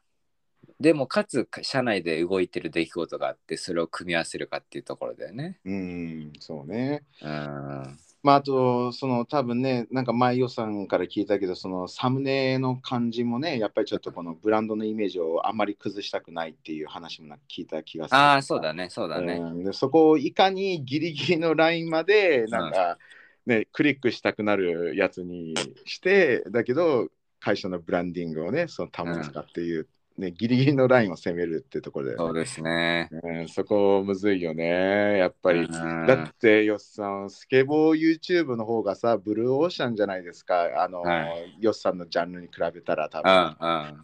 [0.80, 5.60] でもかつ社内で動いてる出来事があって、それを組み合わせるかっていうところだよね。
[5.64, 7.04] うん、そうね。
[7.22, 7.98] うん。
[8.26, 18.18] まあ、あと、その多分ね、なんか前予算から聞いたけど、そのサムネの感じもね、やっぱりちょっとこのブランドのイメージをあんまり崩したくないっていう話もなんか聞いた気がする。
[18.18, 19.36] ああ、そうだね、そうだね。
[19.36, 22.98] うんでそこをいかにギリギリのラインまで、なんか、
[23.46, 25.54] ね、クリックしたくなるやつに
[25.86, 27.10] して、だけど、
[27.40, 29.88] 会社のブランディングをね、その保つかっていう、
[30.18, 33.10] ね、ギリギリのラインを攻めるってところで、そうですね。
[33.24, 35.60] うんそこむずいよね、やっぱり。
[35.60, 41.26] うんだって、よっさん、スケボー YouTube の方がさ、ブルーオーシャンじゃないですか、あの、は
[41.60, 43.58] よっさんのジャンルに比べたら多うん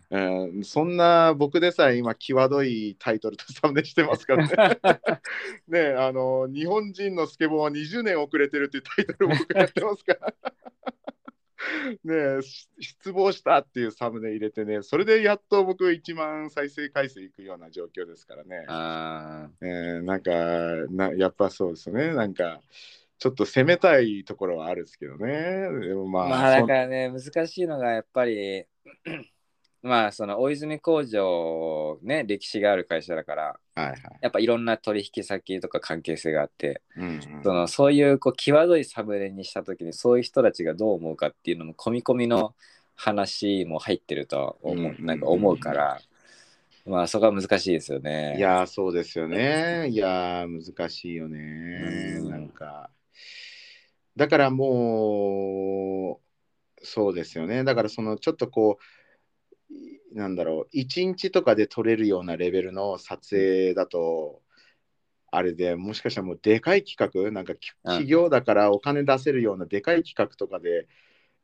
[0.09, 0.57] 分、うん。
[0.57, 0.63] うん。
[0.65, 4.79] そんな僕でさえ今、際どいタイトルとサムネしてますからね。
[5.69, 10.33] ねあの、日本人のスケボーは20年遅れてるっていうタイトル僕やってますから。
[12.03, 18.65] ねし失望したっていうサムネ入れてね、それでやっと僕1万再生回数いくような状況ですからね。
[18.67, 20.31] あえーなんか
[20.89, 22.61] な、やっぱそうですね、なんか、
[23.19, 25.27] ちょっと攻めたいところはあるんですけどね。
[25.87, 28.65] でもまあ、まあだそからね難しいのがやっぱり
[29.81, 33.97] まあその大泉工場ね歴史がある会社だからはいはい。
[34.21, 42.53] やっぱいろんな取引先とか関係性があってうんうんそのそういうこう際どいサムネにした時にそういう人たちがどう思うかっていうのも込み込みの
[42.95, 46.01] 話も入ってるとは思ううんなんか思うから
[46.85, 48.35] まあそこは難しいですよね。
[48.37, 49.89] いやー、そうですよね。
[49.89, 52.17] いやー、難しいよね。
[52.19, 52.89] うんなんか、
[54.15, 56.19] だからも
[56.81, 57.63] う、そうですよね。
[57.63, 59.00] だから、そのちょっとこう、い
[60.13, 64.41] なんだろう、1日とかで撮れるようなレベルの撮影だと、
[65.31, 70.87] あれでもしかしたらもうでかい企画、なんかき企業だからお金出せるようなでかい企画とかで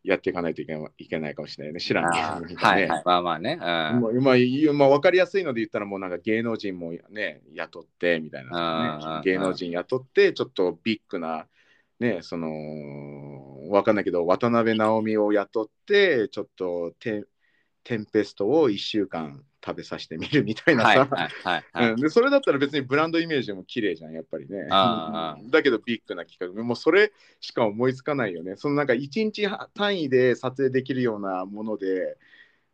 [0.03, 1.79] やっていかないといけないけないかもしれないね。
[1.79, 2.55] 知らんけどね。
[2.55, 3.03] はいはい。
[3.05, 3.59] まあまあね。
[3.61, 3.99] うん。
[3.99, 9.21] もう今、今まあ、分かりやすいので言ったら、もうなんか芸能人もね、雇ってみたいな、ね。
[9.23, 11.47] 芸能人雇って、ちょっとビッグな、
[11.99, 12.49] ね、その、
[13.69, 17.25] 分かんないけど、渡辺直美を雇って、ちょっとテ
[17.87, 21.89] テンペストを1週間食べさせてみるみたいなさ、はいはいはいはい。
[21.91, 24.67] うん、でそれだったら別にブランドイメージも綺麗じゃん、やっぱりね。
[24.69, 28.57] あだけどビッグな企画、もうそれしか思いつかないよね。
[28.57, 32.17] そのなんか1日単位で撮影できるようなもので、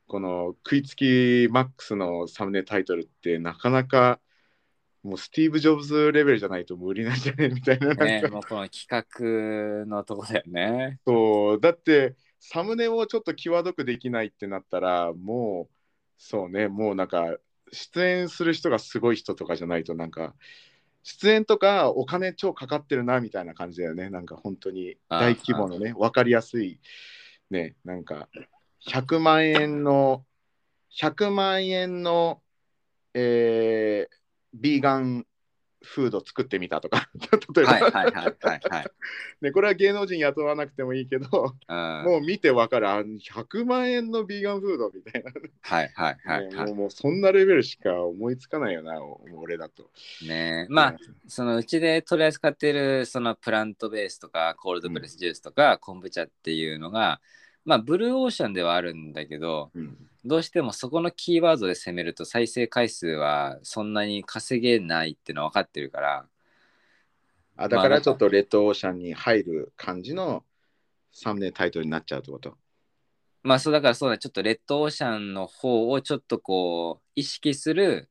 [0.08, 4.20] この食いつきマックスのサムネタイトルってなかなか
[5.04, 7.94] もうスティーブ・ジョブズレベルじゃないと無理なんじゃねみたいな。
[7.94, 11.00] ね、もうこの企画のとこだよね。
[11.06, 12.16] そうだって
[12.46, 15.74] サムネをちょっと際どくできないってなったらもう
[16.18, 17.38] そうねもうなんか
[17.72, 20.36] 出演する人がすごい人とかじゃないとなんか
[21.04, 24.10] 出演とかお金超かかってるなみたいな感じだよね。
[24.10, 26.80] なんか本当に大規模のね分かりやすい
[27.50, 28.28] ねなんか
[28.88, 30.26] 100万円の
[31.00, 32.42] 100万円の
[33.14, 34.16] えー、
[34.54, 35.26] ビーガン
[35.84, 37.10] フード作ってみたとか。
[37.56, 38.86] 例えば、はいはいはいはいはい。
[39.42, 45.32] ね、これは芸能人雇わなくてもいいけど、うん、もう見てわかる、あ100万円のビーガンフードみたいな、
[45.62, 49.90] はいはいはいはもうもうそんなレベルしか思いつかないよな、お俺だと。
[50.22, 50.28] い。
[50.28, 57.22] ねまあ、そのうちで取り扱っているそのプラントベースとかコールドプレスジュースとか昆布茶っていうのが、
[57.66, 66.26] まあブルーオーシャンではあるんだけどうん、どうしてもそこのキーワードで攻めると再生回数はそんなに稼げないってのは分かってるから。
[67.56, 70.44] あだからちょっとレッドオーシャンに入る感じの
[71.12, 72.58] サムネタイトルになっちゃうってこと？
[73.44, 78.10] まあそうだからそうだちょっとレッドオーシャンの方をちょっとこう意識する。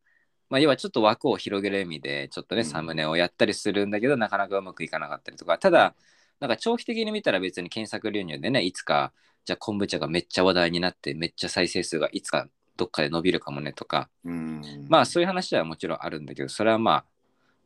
[0.51, 2.67] まあ要はちょっと枠を広げる意味でちょっとね、うん。
[2.67, 5.57] サムネをやったりするんだけどなかなかうまくいかなかったりとか。
[5.57, 5.95] ただ
[6.41, 9.13] なんか長期的に見たら別に検索流入でねいつか
[9.45, 17.05] じゃあ昆布茶がめっちゃ話題になってめっちゃ再生数がいつかどっかで伸びるかもねとかうんまあそういう話はもちろんあるんだけどそれはまあ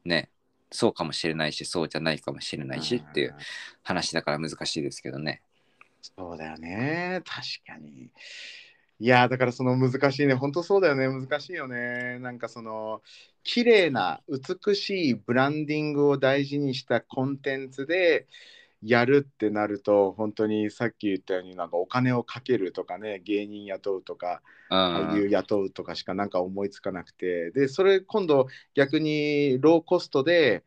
[0.04, 0.30] ね
[0.70, 3.34] そうかもしれないしそうじゃないかもしれないしっていう
[3.82, 5.42] 話だから難しいですけどね。
[6.16, 7.22] そうだよね。
[7.24, 8.10] 確かに。
[8.98, 10.34] いや、だからその難しいね。
[10.34, 11.08] 本当そうだよね。
[11.08, 12.18] 難しいよね。
[12.20, 13.02] なんかその、
[13.46, 18.26] 綺麗な、美しいブランディングを大事にしたコンテンツで
[18.82, 24.78] やるってなると、本当にさっき言ったように、なんかお金をかけるとかね、芸人雇うとか、うん
[25.12, 30.64] 俳優雇うとかしかなんか思いつかなくて、で、それ今度逆にローコストで、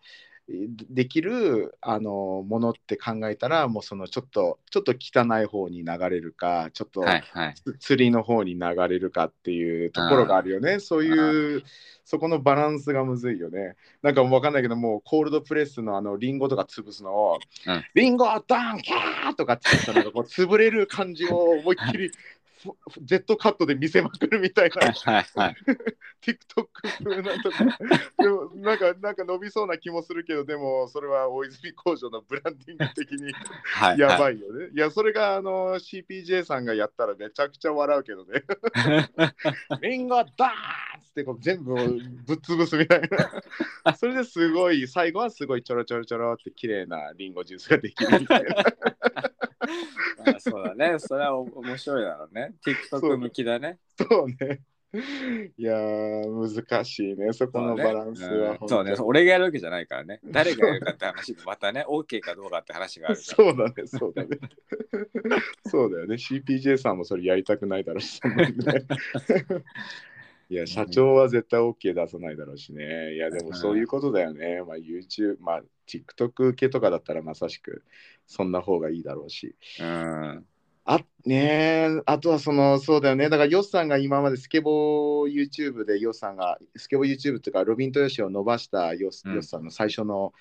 [0.89, 7.55] できるあのものって考えたらもうそのちょっとちょっと汚い方に流れるかちょっとはいはい。
[7.55, 10.79] つ釣りの方に流れるかっていうところがあるよね。
[10.79, 11.63] そういう
[12.03, 13.75] そこのバランスがむずいよね。
[14.01, 17.83] なんかもう分かんないけどもうコールドプレスのあのリンゴとか潰すのを、うん。
[17.93, 22.11] リンゴダンキャーとかって言ったらなんかこう潰れる感じを思いっきり
[22.63, 25.55] フジェットカットで見せまくるみたいなはいはい。
[26.25, 26.67] TikTok
[27.03, 27.65] 風なとか
[28.17, 33.31] でもなんかなんか伸びそうな気もするけどでもそれは大泉工場のブランディング的に
[33.75, 34.39] はいやばい。
[34.39, 34.69] いよね。
[34.73, 38.43] いやそれがあの CPJ さんがやったらめちゃくちゃ笑うけどね。
[39.81, 43.01] リンゴダーンってこう全部をぶっ潰すみたい
[43.85, 43.93] な。
[43.93, 48.55] それですごい最後はすごいちょろちょろちょろって綺麗なリンゴジュースができるみたいな。
[50.25, 50.99] あそうだね。
[50.99, 52.53] それはお面白いだろうね。
[52.65, 53.79] TikTok 向きだね。
[53.97, 54.61] そうね。
[54.91, 58.95] いやー難しいねそこのバランスはうんそうね。
[58.99, 60.19] 俺がやるわけじゃないからね。
[60.25, 63.35] 誰がやるかって話でまたね、OK かどうかって話があるから。
[63.35, 64.29] そうだね、そうだね。
[65.67, 66.15] そうだよね。
[66.15, 68.19] CPJ さんもそれやりたくないだろうし、
[70.49, 73.13] いや、社長は絶対 OK 出さないだろうしね。
[73.13, 74.63] いや、でもそういうことだよね。
[74.63, 77.83] まあ、YouTube、まあ、TikTok 系とかだったらまさしく
[78.25, 79.55] そんな方がいいだろうし。
[79.79, 80.45] うん。
[80.85, 90.33] あねえあとはそのそうだよねだからヨッさんが今までスケボー YouTube でヨッさんがスケボー YouTube っていうかロビン・トヨシを伸ばしたヨッさんの最初の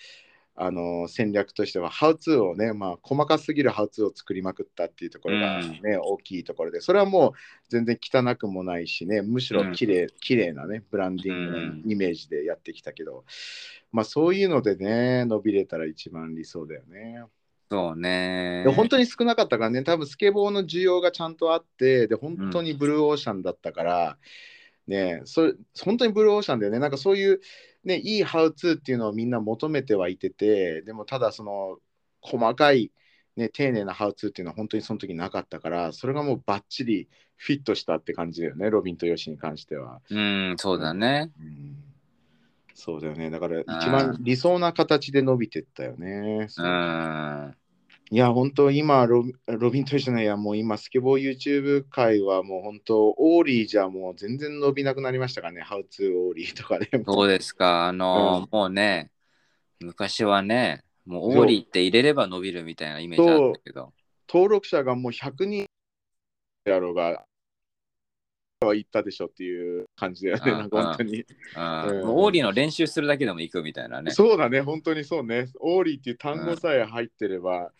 [0.60, 7.32] あの戦略としてはハウツーをねまあ細かすぎるハウツーを作りまくったっていうところがね、大きいところでそれはもう
[7.68, 13.24] 全然汚くもないしねむしろ綺麗、綺麗なねブランディングのイメージでやってきたけど、
[13.92, 17.22] まあそういうのでね伸びれたら一番理想だよね。
[17.70, 18.64] そうね。
[18.66, 18.72] で。
[18.72, 24.18] 本当に少なかったからね、多分スケボーの需要がちゃんとあって、で本当にブルーオーシャンだったから、
[24.86, 25.52] ねそれ、
[25.84, 27.40] 本当にブルーオーシャンだよね、なんかそういう、
[27.84, 31.78] ね、いいハウツーっていうのをみんな求めてはいてて、でもただその
[32.20, 32.90] 細かい、
[33.36, 40.00] ね、丁寧なハウツーっていうのは本当にその時なかったから、それがもうバッチリフィットしたって感じだよね、ロビンとヨシに関しては。
[40.10, 41.30] うん、そうだね。
[41.40, 41.76] うん
[42.80, 43.28] そうだよね。
[43.28, 46.46] だから一番理想な形で伸びてったよね。
[46.56, 47.56] うん。
[48.10, 56.88] いや、本当、今ロ、ロビンと一緒のいや、もう今、スケボー YouTube 界はもう本当、オーリーじゃもう全然伸びなくなりましたからね、ハウツーオーリーとかね。
[57.06, 57.86] そうですか。
[57.86, 59.10] あの、うんもうね、
[59.80, 63.92] 昔はね、もうオーリーって入れれば伸びるみたいなイメージあったけど。
[64.26, 65.66] 登録者がもう100人
[66.64, 67.26] やろうが、
[68.66, 71.24] は行ったでしょっていう感じだよね、うんなんか本当に。
[71.56, 74.10] オーリーの練習するだけでも行くみたいなね。
[74.10, 75.48] そうだね、本当にそうね。
[75.60, 77.70] オーリーっていう単語さえ入ってれば、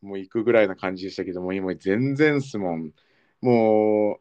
[0.00, 2.92] もう行くぐらいな感じでしたけども、今全然すもん。
[3.42, 4.20] もう、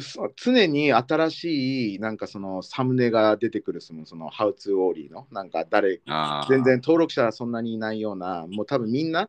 [0.00, 6.00] そ常に新しいなんかそのサムネが出てくるそのその How to オーリーのなんか誰
[6.48, 9.28] 全然登録者はそんなにいないようなもう多分みんな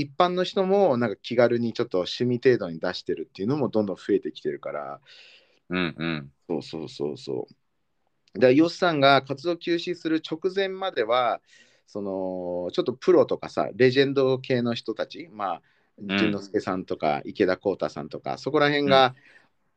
[0.00, 5.00] 一般の人もなんか気軽にちょっと趣味程度に出してるっていうのもどんどん増えてきてるから
[5.70, 6.32] うんうん。
[6.48, 7.46] そうそうそうそ
[8.34, 8.38] う。
[8.38, 11.40] で、ヨスさんが活動休止する直前までは、
[11.86, 15.62] そのちょっとプロとかさ、レジェンド系の人たち、まあ、
[16.02, 19.14] ん淳之介さんとか、池田浩太さんとか、そこら辺が、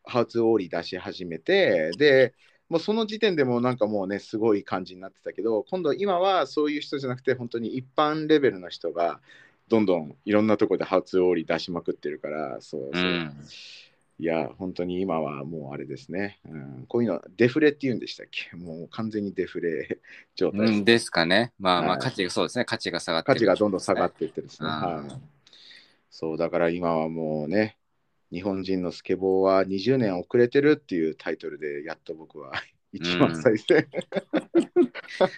[0.04, 2.34] ハウツーオーリー出し始めて、で、
[2.70, 9.22] もうその時点でもうなんかもうね、すごい感じになってたけど、今度今はそういう人じゃなくて、本当に一般レベルの人が、
[9.72, 13.04] どんどんいろんなところでハウツーオーリー出しまくってるから、そうそう。
[13.04, 13.34] うん
[14.20, 16.40] いや、本当に今はもうあれですね。
[16.48, 18.56] うん、こういうの、デフレって言うんでしたっけ？
[18.56, 19.98] もう完全にデフレ
[20.36, 21.54] 状態です、うん、ですかね。
[21.58, 22.66] まあまあ、はい価値がそうですね。
[22.66, 24.68] 価値が下がって価る値がどんどん下がっていってですね。
[24.68, 25.22] うんはい、
[26.12, 27.80] そう、だから今はもうね、
[28.32, 32.52] 日本人のスケボーは20年遅れてるっていうタイトルで、やっと僕は
[32.94, 33.88] 一番再生。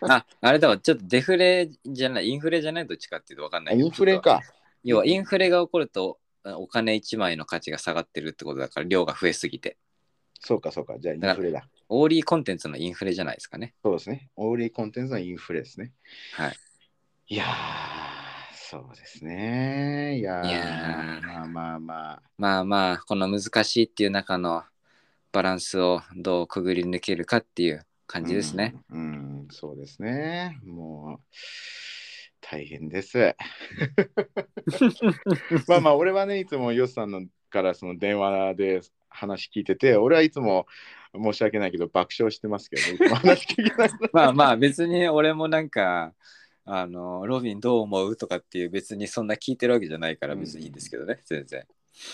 [0.10, 3.78] あ、あれだわ、ちょっとデフレじゃない、インフレじゃないどっちかっていうと分かんない。
[3.78, 4.42] インフレか。
[4.84, 9.78] 要はインフレが起こると、お金1枚の価値が下がってるってことだから、量が増えすぎて。
[10.40, 10.98] そうか、そうか。
[11.00, 11.70] じゃあインフレだ。
[11.90, 13.76] オーリーコンテンツのインフレじゃないですかね。
[13.84, 14.30] そうですね。
[14.36, 15.94] オーリーコンテンツのインフレですね。
[16.34, 16.58] はい。
[17.28, 17.48] いやー、
[18.56, 20.18] そうですね。
[20.18, 20.42] いや
[21.24, 22.22] まあまあまあ。
[22.38, 24.64] まあまあこの難しいっていう中の
[25.34, 28.76] バランスをどうくぐり抜けるかっていう感じですね。
[28.90, 29.02] うん。
[29.02, 29.04] う
[29.46, 30.60] んそうですね。
[30.64, 31.24] もう、
[32.40, 33.36] 大変です。
[35.68, 40.68] まあまあ、俺はね、いつもヨスさんのからその電話で話聞いてて、俺はいつも
[41.16, 46.14] 申し訳ないけど爆笑してますけど、いつも話聞きながらまあまあ別に俺もなんか
[46.66, 51.66] あのロビンどう思うとかっていう別にそんな聞いてるわけじゃないから別にいいんですけどね、全然。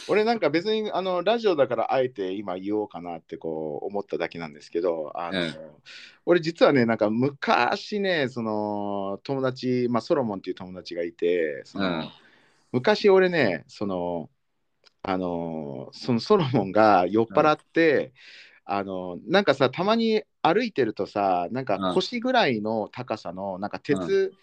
[0.07, 5.55] 俺なんか別にあのラジオだからあえて今言おうかなってこう思っただけなんですけどあの、うん。
[6.25, 12.09] 俺実はねなんか昔ねその友達、まあ、ソロモンっていう友達がいてその、うん。
[12.71, 14.29] 昔俺ねその
[15.01, 18.11] あのそのソロモンが酔っ払って、
[18.65, 21.93] あのなんかさたまに歩いてるとさなんかうん。
[21.93, 24.33] 腰ぐらいの高さのなんか鉄、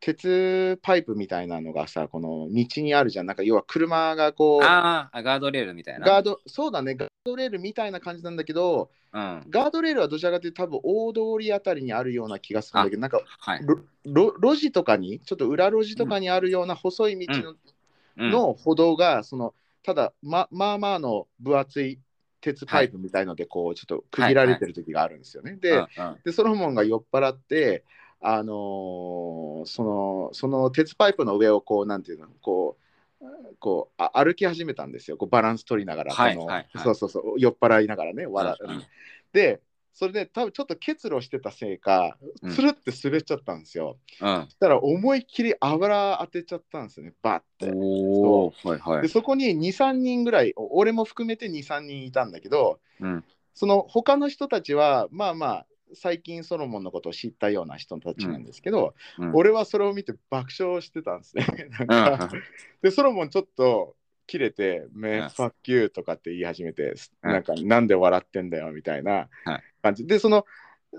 [0.00, 6.06] 鉄パイプみたいなのがさこの道にあるじゃんなんか要は車がこうあーあガードレールみたいな。
[6.06, 13.60] ガードそうだねガードレールみたいな感じなんだけどうん、ガードレールはどちらかというと多分大通りあたりにあるような気がするんだけどなんかはい。
[14.04, 17.54] 路地とかにちょっと裏路地とかにあるような細い道の,、
[18.18, 21.98] うん、の歩道がそのただままあまあの分厚い
[22.40, 25.56] 鉄パイプみたいのでこうちょっと区切られてる時があるんですよね。
[25.56, 27.84] で,、うんうんでソロモンが酔っ払って
[28.20, 32.88] あのーそのその鉄パイプの上をこうなんていうのこう
[33.58, 35.16] こうあ歩き始めたんですよ。
[35.16, 36.66] こうバランス取りながら、そのはいはいはい。
[36.82, 38.56] そうそうそう酔っ払いながらね笑
[39.32, 39.60] で
[39.92, 42.50] それで多分ちょっと結露してたせいかうん。
[42.52, 44.44] つるって滑っちゃったんですよ、うん。
[44.44, 47.72] そしたら思いっきり油当てちゃったんですよねバッて。
[47.74, 49.02] おおはいはい。
[49.02, 53.24] でそこに23人ぐらいお俺も含めて23人いたんだけどうん。
[53.54, 59.34] その他の人たちはまあまあ最近ソロモンのことを知ったような人たちなんですけど、うん。
[59.34, 61.46] 俺はそれを見て爆笑してたんですね。
[61.78, 62.28] なんか。
[62.82, 65.24] でソロモンちょっと切れて「メうん。
[65.26, 67.32] ンファッキュー」とかって言い始めて、うん。
[67.32, 69.62] なんか「なんで笑ってんだよ」みたいなはい。
[69.82, 70.06] 感じ。
[70.06, 70.44] でその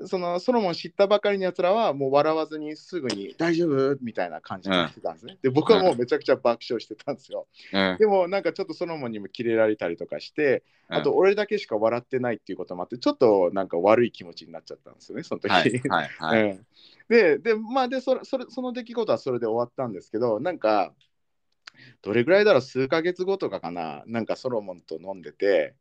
[0.05, 5.37] そのソロモン知ったばかりのやつらはもう笑わずにすぐに「大丈夫?」みたいな感じで言ってたんですね。
[5.41, 7.47] で僕はもうめちゃくちゃ爆笑してたんですよ。
[7.73, 15.51] うんでもなんかちょっとソロモンにもキレられたりとかして、うんあと俺だけしか笑ってないっていうこともあってちょっとなんか悪い気持ちになっちゃったんですよねその時。
[15.51, 16.49] はいはいはい。
[16.49, 16.65] うん、
[17.07, 20.93] ででまあでそれそれその出来事はそれで終わったんですけどなんか
[22.01, 22.61] どれぐらいだろう？
[22.61, 24.03] 数ヶ月後とかかな？
[24.07, 25.75] なんかソロモンと飲んでて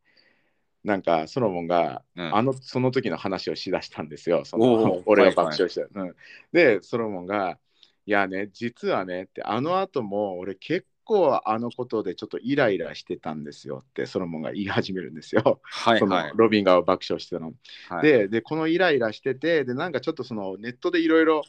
[0.85, 6.15] なんかソロモンが、うんあのその時の話をしだしたんですよそおのー 俺が爆笑して、うん、
[6.53, 7.59] でソロモンが
[8.07, 15.61] 「いやね実はね」ってあの後も俺結構あのことでちょっとイライラしてたんですよってソロモンが言い始めるんですよ。
[15.99, 16.33] そのはいはい。
[16.37, 17.55] ロビンが爆笑してたの。
[17.89, 21.43] はい、ででこのイライラしててでなんかちょっとそのネットでいろいろ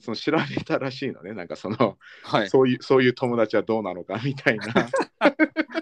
[0.00, 2.50] その調べたらしいのねなんかその、はい。
[2.50, 4.66] そういうそういう友達はどうなのかみたいな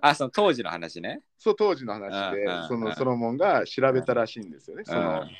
[0.00, 1.22] あ、その当時の話ね。
[1.38, 4.84] そう当時の話でそのソロモンが調べたらしいんですよね。
[4.84, 5.30] そのうん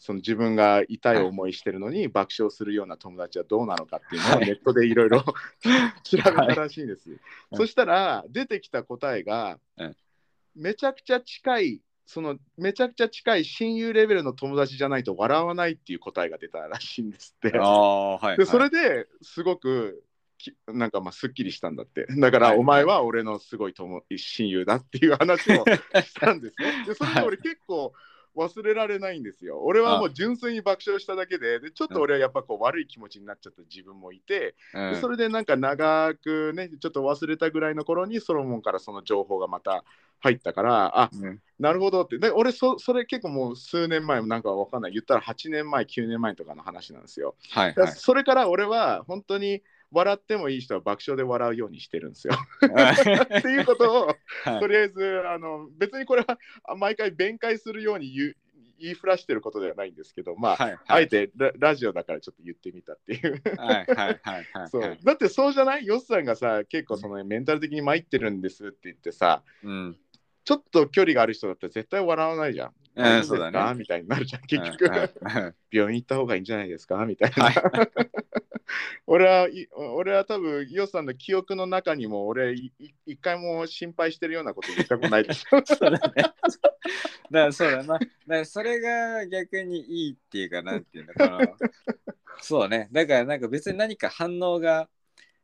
[0.00, 5.22] その自分が痛い思いしてるのに爆笑するような友達はどうなのかっていうのをはいネットでいろいろ
[6.02, 7.10] 調べたらしいんです。
[7.10, 7.20] うん
[7.52, 9.96] そしたら出てきた答えがうん
[10.56, 17.58] めちゃくちゃ近いそのめちゃくちゃ近い親友レベルの友達じゃないと笑わないっていう答えが出たらしいんですって。
[17.58, 18.36] ああ、はい、はい。
[18.38, 20.09] でそれですごくき
[20.66, 22.06] なんかまあすっきりしたんだって。
[22.18, 22.58] だから、はい。
[22.58, 25.64] お前は俺のすごい友親友だっていう話を
[26.02, 26.84] したんですね。
[26.86, 27.92] でそれで俺結構
[28.36, 29.60] 忘れられないんですよ。
[29.62, 34.92] 俺はもう純粋に爆笑しただけででちょっと俺はやっぱこう悪い気持ちになっちゃった自分もいて、うん。
[34.92, 39.84] でそれでなんか長くねちょっと忘れたぐらいの頃にソロモンからその情報がまた
[40.20, 41.40] 入ったからあうん。
[41.58, 42.18] なるほどって。
[42.18, 44.92] で俺そそれ結構もう数年前もなんかわかんない。
[44.92, 47.34] 言ったら8年前9年前とかの話なんですよ。
[47.50, 47.92] はいはい。
[47.92, 49.62] それから俺は本当に
[49.92, 52.34] 笑ってもいい人は爆笑で笑うようにしてるんですよ。
[52.62, 54.06] っていうことを
[54.44, 58.36] はいとりあえずあの別にこれはあ毎回弁解するように言う
[58.78, 63.42] 言いふらしてることではないんですけどまあ、はいはいあえてララジオだからちょっと言ってみたっていう。
[63.58, 63.86] はいはい
[64.22, 64.68] はいはい。
[64.70, 65.84] そうだってそうじゃない？
[65.86, 69.96] ヨッさんがさ結構そのメンタル的に参ってるんですって言ってさうん。
[70.42, 72.72] ちょっと距離がある人だったら絶対笑わないじゃん。
[72.96, 75.10] うんそうだねかみたいになるじゃん結局。
[75.70, 77.04] 病院行った方がいいんじゃないですか？
[77.04, 77.52] みたいな。
[78.70, 85.62] は い俺はい俺は多分ヨスさんの記憶の中にも俺一回も心配してるようなこと言ったことないでしょ。
[85.66, 85.98] そうだね。
[86.00, 86.34] だか
[87.30, 87.84] らそうだな。
[87.84, 91.40] だからそれが逆にいいっていうかなんていうのかな。
[92.42, 92.88] そうね。
[92.92, 94.88] だからなんか別に何か反応が、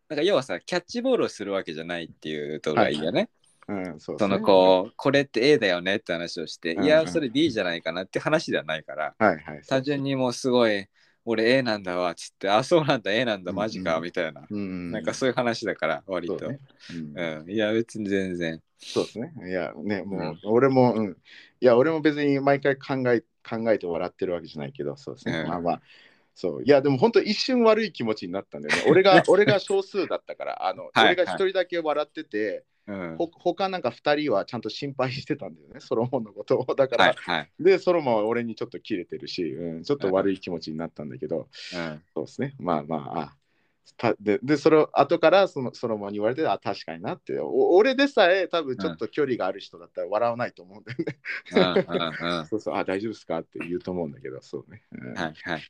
[0.08, 3.28] なんか要はさ、キャッチボールをするわけじゃないっていうところがいいよね。
[3.68, 9.62] うん、そうそのこう、これって A だよねって話をして、うんいや、それ B じゃないかなって話ではないから、はいはい。
[9.66, 10.86] 単純にもうすごい
[11.26, 16.36] 俺 A なんだわっつってあそうなんだ A なんだうんマジかみたいな、うんなんかそういう話だから割と。
[16.48, 16.60] ね。
[16.90, 17.40] うん。
[17.40, 18.62] うん、いや別に全然。
[18.78, 19.32] そうですね。
[19.48, 20.40] いや、ね、もう、うん。
[20.44, 21.16] 俺も、うん。
[21.60, 25.40] いや、俺も別に毎回考え考えて笑ってるわけじゃないけど、そうですね。
[25.40, 25.48] うん。
[25.48, 25.82] まあまあ、
[26.34, 26.62] そう。
[26.62, 28.90] いや、でも本当一瞬悪い気持ちになったんだよね。
[28.90, 31.14] 俺が、 俺が少数だったから、あの、はい。
[31.14, 33.16] 俺が一人だけ笑ってて、うん。
[33.16, 36.66] ほ他なんか二人はちゃんと心配してたんだよね、ソロモンのことを。
[36.74, 42.54] だから、はいはい、で、ソロモンは俺にちょっと切れてるし、うん、ちょっと悪い気持ちになったんだけど、うん、そうですね。
[42.58, 43.36] まあまあ、あ
[43.96, 52.44] たでで、それを後からそのソロモンに言われて、あ、確かになって、お俺でさえ多分ちょっと距離がある人だったら笑わないと思うんだよね。
[52.50, 54.82] そうそう、あ、大丈夫ですかって言うと思うんだけど、そうね。
[54.92, 55.14] うん。
[55.14, 55.62] はいはい。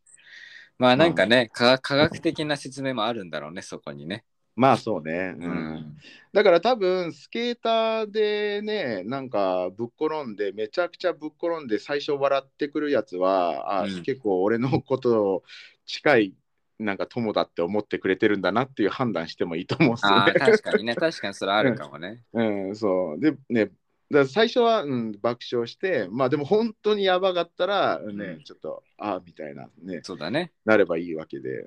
[0.78, 4.24] まあなんかね、科科学的な説明もあるんだろうねそこにね、
[4.56, 5.50] まあそうね、ううん。
[5.50, 5.96] ん
[6.32, 14.02] だから多分スケーターでねなんかぶっ転んでめちゃくちゃぶっ転んで最初笑ってくるやつはあ、うん。
[14.02, 15.42] 結構俺のことを
[15.86, 16.34] 近い
[16.78, 20.16] なんか友だって思ってくれてるんだなっていう判断してもいいと思うんですよね。
[20.16, 20.94] ああ確かにね。
[20.94, 23.20] 確かにそれあるかもね、うん、そう。
[23.20, 23.70] で、ね、
[24.10, 28.44] だ最初は、うん、爆笑して、まあでも本当にやばかったら、ね、うん。
[28.44, 30.52] ちょっと、ああ、みたいな、ね、そうだね。
[30.64, 31.64] なればいいわけで。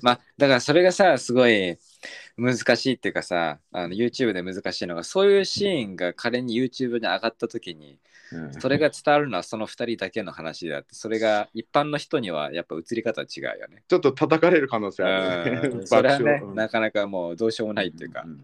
[0.00, 1.78] まあだからそれがさすごい
[2.36, 7.98] 難しいっていうかさあの YouTube で難しいのがそういうシーンが仮に YouTube に上がった時に
[8.32, 8.60] うん。
[8.60, 13.82] それが伝わるのはその2人だけの話であってそれが一般の人にはやっぱ映り方は違うよね。
[13.88, 15.68] ちょっと叩かれる可能性あるね。
[15.68, 15.76] う。
[15.82, 15.86] ん。
[15.86, 18.24] それはねなかなかもうどうしようもないっていうか。
[18.24, 18.28] ん。
[18.28, 18.40] んん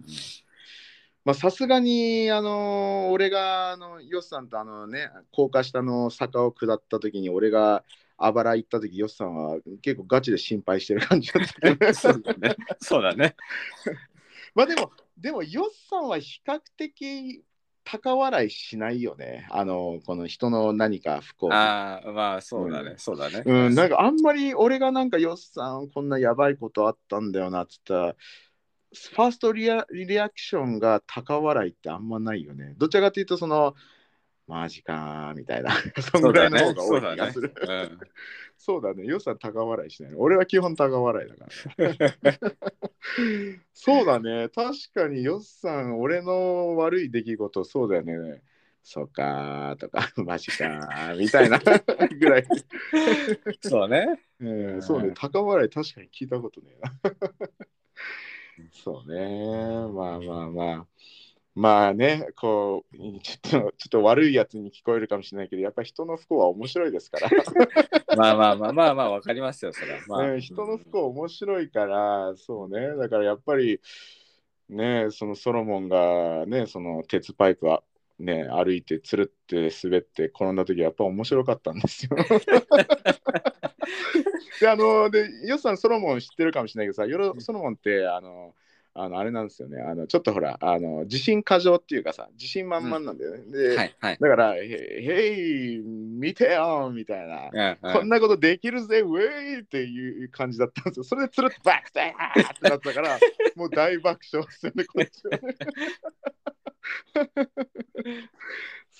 [1.24, 7.82] まあさすがに、あのー俺が、あの、ヨスさんとあのね、高架下の坂を下った時に、俺が
[8.18, 12.56] あばら行った時、ヨスさんは結構ガチで心配してる感じだったそうだね。
[12.80, 13.36] そうだね。
[14.54, 17.42] まあでも、でも、ヨスさんは比較的
[17.84, 19.46] 高笑いしないよね。
[19.50, 21.52] あの、この人の何か不幸。
[21.52, 23.42] ああまあそうだね、うんそうだね。
[23.44, 28.16] うん、なんかあんまり俺がなんかヨスさんこんなやばいことあったんだよなって言ったら、
[28.94, 32.74] ファーストリアリアクションが高笑いってあんまないよね。
[32.78, 33.74] どちらかというとその、
[34.46, 35.72] マジかーみたいな、
[36.12, 37.54] そんぐらいの方が多い気がする。
[37.56, 37.96] そうだね
[38.56, 40.20] そうだね、ヨスさん高笑いしないの。
[40.20, 41.98] 俺は基本高笑いだから。
[43.74, 48.42] そうだね、確かにヨスさん、俺の悪い出来事、そうだよね。
[48.82, 52.42] そうかーとか、 マジかーみたいなぐらい。
[52.42, 54.20] うんそうだね。
[54.40, 56.92] うん、そうね、高笑い確かに聞いたことねえな。
[58.72, 60.86] そうね、まあまあまあ。
[61.54, 67.30] まあね、こう、ちょっと、ちょっと悪いやつに聞こえるかもしれないけど、やっぱ人の不幸は面白いですから。
[68.16, 70.00] まあまあまあまあまあわかりますよそれは。
[70.08, 73.80] まあ、ね、人の不幸面白いから、そうね、だからやっぱり、
[74.68, 77.84] ね、そのソロモンがね、その鉄パイプは、
[78.18, 82.16] ね、歩いてつるって滑って転んだ時やっぱ面白かったんですよ。
[84.60, 88.54] で、あの、で、ヨスさんソロモン知ってるかもしれないけどさ、ヨロソロモンって、あの、
[88.96, 93.38] あのあれなんですよね、あのちょっとほら、あの自信過剰っていうかさ、自信満々なんだよね。
[93.50, 94.18] で、はいはい。
[94.20, 97.50] だから、へへい、見てよみたいな。
[97.82, 99.20] うんこんなことできるぜ、ウェ
[99.56, 101.04] イっていう感じだったんですよ。
[101.04, 101.92] それでつるっとバックスっ
[102.60, 103.18] てなったから、
[103.56, 105.56] もう大爆笑ですよね、こっちはね。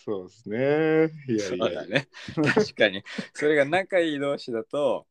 [0.04, 1.10] そうですね。
[1.28, 2.08] いやそいうやだね。
[2.34, 3.02] 確かに。
[3.32, 5.06] それが仲いい同士だと、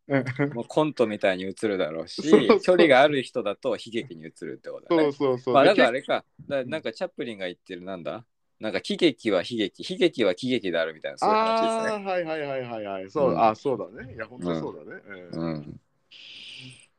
[0.53, 5.29] もうコントみたいに映るだろうしそうそう、距離がある人だと悲劇に映るってことだねそう。
[5.29, 5.53] そうそう。
[5.55, 8.23] まあ、だでからあれか、だなんかチャップリンが言ってるなんだ？
[8.59, 11.89] なんか喜劇は悲劇、悲劇は喜劇であるみたいな、そういうですね。
[11.89, 13.09] はいはいはいはいはい。
[13.09, 14.13] そう、うんあそうだね。
[14.13, 15.01] いや、本当そうだね。
[15.31, 15.79] うんうん。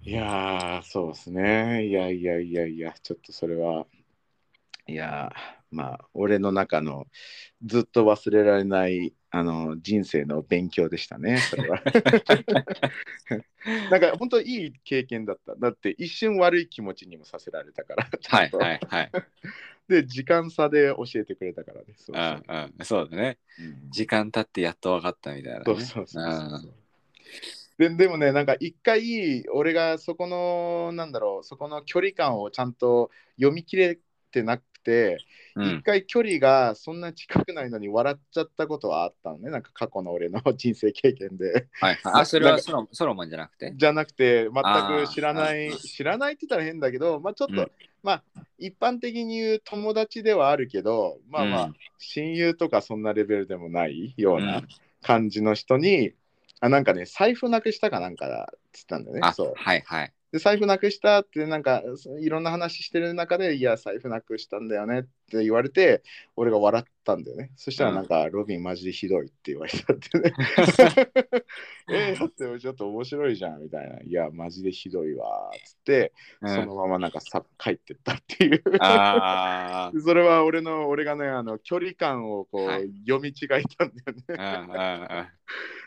[0.07, 1.87] いやー、そうですね。
[1.87, 3.87] いやいやいやいや、ちょっとそれは、
[4.87, 7.07] いやー、まあ、俺の中の
[7.65, 11.83] ずっと忘れられないあの人生の勉強でしたね、それは。
[13.91, 15.57] なんか本当いい経験だった。
[15.57, 18.09] だって一瞬悪い気持ちにもさせられたから。
[18.29, 19.11] はいはいはい。
[19.89, 21.87] で、時間差で教えてくれたからね。
[21.97, 23.39] そうそううそうだね。
[23.59, 25.65] うん時間経ってやっと分かったみたいな、ね。
[25.65, 26.75] そうそうそうそううん
[27.77, 33.99] ででもね、なんか一回、俺がそこの、なんだろう、そこの距離感をちゃんと読み切れ
[34.31, 35.19] てなくて、
[35.57, 35.67] うん。
[35.79, 41.67] 一回距離がそんな近くないのに笑っちゃったことはあったのね、なんか過去の俺の人生経験で。
[41.81, 43.73] はいはい、あ、それはソロソロモンじゃなくて？
[43.75, 47.71] じゃなくて、全く知らない、知らないって言ったら変だけど、まあちょっと、うん。
[48.03, 48.23] まあ
[48.59, 51.75] 一般的に言う友達ではあるけど、まあまあ、うん。
[51.99, 54.69] 親友とかそんなレベルでもないよううなん。
[55.07, 56.15] 感じの人に、
[56.61, 59.21] あなんかね、財布なくしたかなんかだっつったんだよね。
[59.23, 59.53] あそう。
[59.55, 60.14] はいはい。
[60.35, 61.85] で財布なくしたってなんか
[62.21, 66.03] いろんな話してる中でいや財布なくしたんだよねって言われて
[66.35, 67.53] 俺が笑ったんだよね。
[67.55, 70.33] そしたらなんか、ロビンマジでひどいって言われたってね。
[71.93, 74.01] えー、だってちょっと面白いじゃんみたいな。
[74.01, 76.49] いやマジでひどいわっつって、うん。
[76.49, 78.63] そのままなんかさ帰ってったっていう。
[78.81, 82.91] あ それは俺の俺がねあの距離感をこう、はい。
[83.07, 84.47] 読み違えたんだよ
[85.23, 85.31] ね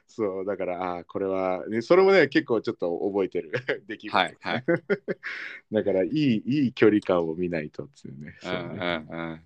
[0.08, 3.52] そうだからあーこれは、ね、それもね結構ちょっと覚えてる
[3.88, 4.64] 出来事、はいはい。
[5.72, 8.36] だからいいいい距離感を見ないとっつうね。
[8.42, 8.98] うそうんうね。
[8.98, 9.42] んうん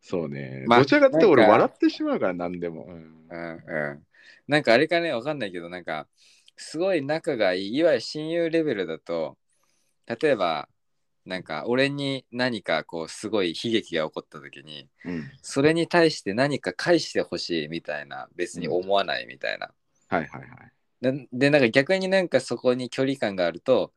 [0.00, 2.84] そうねまあどちらかというと俺笑ってしまうから何でも。
[2.84, 4.06] うんうんうん。
[4.46, 6.06] なんかあれかね、わかんないけど、なんか、
[6.56, 9.38] すごい仲がいい、いわゆる親友レベルだと、
[10.20, 10.68] 例えば、
[11.24, 19.70] なんか俺に何かこうすごい悲劇が起こった時にうんそれに対して何か返してほしいみたいな別に思わないみたいな。
[20.08, 20.50] はいはいはい。
[21.00, 23.92] ででなんか逆になんかそこに距離感があると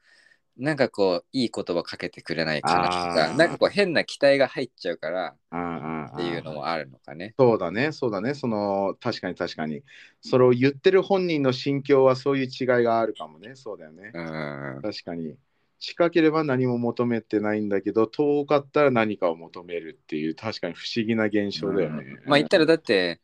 [0.57, 7.35] なんかこういい言葉かけてくれないかなとあかーなんかこう変な期待が入っちゃうからっていうのもあるのかね。
[7.37, 8.33] そうだね、そうだね。
[8.33, 9.83] その確かに確かに。
[10.21, 13.55] それを言ってる本人の心境はそういう違いがあるかもね。
[13.55, 14.11] そうだよね。
[14.13, 15.35] うん確かに。
[15.79, 22.17] 近ければ何も求めてないんだけど、遠かったら何かを求めるっていう、確かに不思議な現象だよね。
[22.25, 23.21] まあ言ったらだって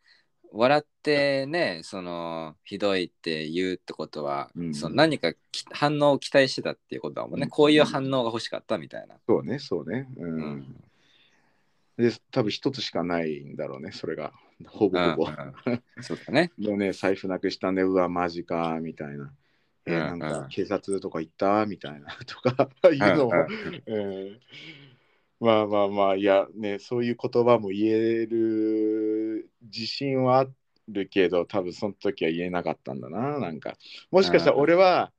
[0.52, 9.16] 笑ってねそのひどいって言うってことは、うんその何かき反応を期待してたっていうことだもんね、うんこういう反応が欲しかったみたいな。
[9.28, 10.08] そうね、そうね。
[10.16, 10.26] う。
[10.26, 10.84] うんん
[11.98, 14.32] で、多分一つしかないんだろうね、それが。
[14.68, 15.28] ほぼほぼ。
[15.66, 16.52] うんうんそうだね。
[16.58, 19.34] で もね、財布なくしたんで、うわ、マジか、みたいな。
[19.86, 21.66] えーうんなんうんか警察とか行った？
[21.66, 23.32] みたいな とかいうのも、
[23.86, 24.40] うん
[25.40, 30.48] まあまあまあ、いやね、そういう言葉も言える自信はあ
[30.88, 33.76] るけど、多分その時は言えなかったんだな、なんか。
[34.10, 35.12] もしかしたら俺は、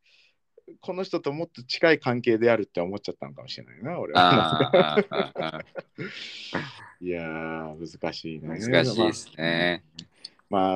[0.80, 4.98] この人ともっと近い関係であるって思っちゃったのかもしれないな、俺は。
[7.02, 8.48] いやー、難しいね。
[8.48, 9.82] ー難しいですね。
[9.98, 10.13] まあ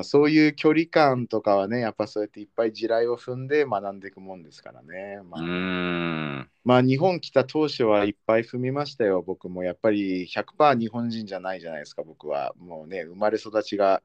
[0.04, 5.20] そういう距離感とかはね、やっぱそうやっていっぱい地雷を踏んで学んでいくもんですからね。
[5.24, 6.50] まうあ、ん。
[6.64, 9.62] まあ、日本来た当初はいっぱい踏みましたよ、僕も。
[9.64, 12.54] やっぱり100%日本人じゃないじゃないですか、僕は。
[12.58, 14.02] もうね、生まれ育ちが、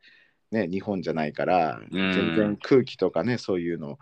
[0.52, 3.98] ね、日本じゃないから、うん全然空気とかね、そういうの、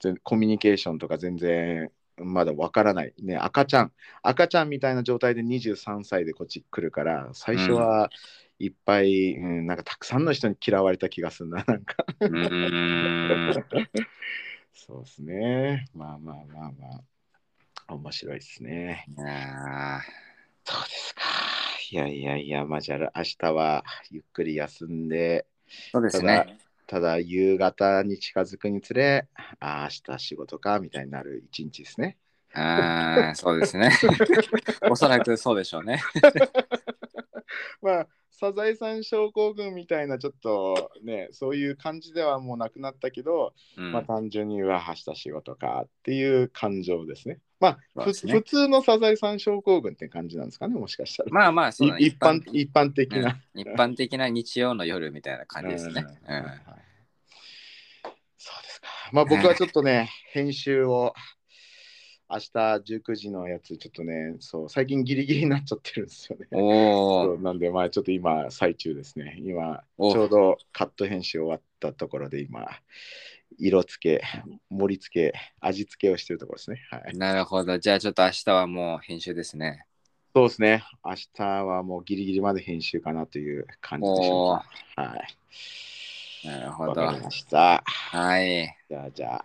[0.00, 1.90] 全コミュニケーションとか全然
[2.24, 3.14] まだわからない。
[3.22, 3.92] ね、赤ちゃん、
[4.22, 8.10] 赤ちゃんみたいな状態で23歳でこっち来るから、最初は
[8.58, 12.04] いっぱい、うん、なんかたくさんの人に嫌われた気がするな、 なんか。
[12.20, 12.70] うん。
[14.72, 15.86] そうですね。
[15.94, 17.00] まあまあまあまあ。
[17.88, 19.06] 面白いですね。
[19.18, 20.00] あ
[20.64, 21.22] そうですか。
[21.90, 26.58] いやいやいや、まあじゃあ明日はゆっくり休んで、ーそうですね。
[26.92, 29.26] ただ夕方に近づくにつれ、
[29.60, 32.18] あ、明日仕事かみたいになる一日ですね。
[32.52, 33.90] ああ、そうですね。
[34.90, 36.02] おそらくそうでしょうね。
[37.80, 47.38] まあ、サザエさん症候群みたいなちょっとね、そういう感じではもうなくなったけど、うんまあ単純には明日仕事かっていう感情ですね。
[47.60, 51.30] まあ、ね普通のサザエさん症候群って感じなんですかね、もしかしたら。
[51.30, 53.40] まあまあ、そ一般一般的な。
[53.54, 56.04] うん一般的な日曜の夜みたいな感じですね。
[56.28, 56.44] うんうん
[58.38, 58.88] そうですか。
[59.12, 61.14] まあ僕はちょっとね、編集を
[62.32, 66.46] 明日19時のやつ、ちょっとね、そう、最近ギリギリになっちゃってるんですよね。
[66.52, 69.38] おなんで、まあちょっと今、最中ですね。
[69.44, 72.66] 今、ちおょうどカット編集終わったところで、今、
[73.58, 74.24] 色付け、
[74.70, 76.80] 盛り付け、味付けをしてるところですね。
[76.90, 77.18] はい。
[77.18, 77.78] なるほど。
[77.78, 79.84] じゃあちょっと明日はもう編集ですね。
[80.34, 80.82] そうですね。
[81.04, 84.62] 明日はもうギリギリまで編集かなという感じでしょ
[84.96, 85.02] うか。
[85.02, 86.46] はい。
[86.46, 87.02] なるほど。
[87.02, 87.82] わかりました。
[87.84, 88.74] はい。
[88.88, 89.44] じゃあ、じゃあ、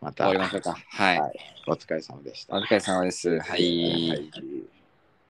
[0.00, 0.76] ま終たわりましょうか。
[0.88, 1.20] はい。
[1.20, 2.56] はいお疲れ様でした。
[2.56, 3.28] お疲れ様です。
[3.28, 4.77] はいはい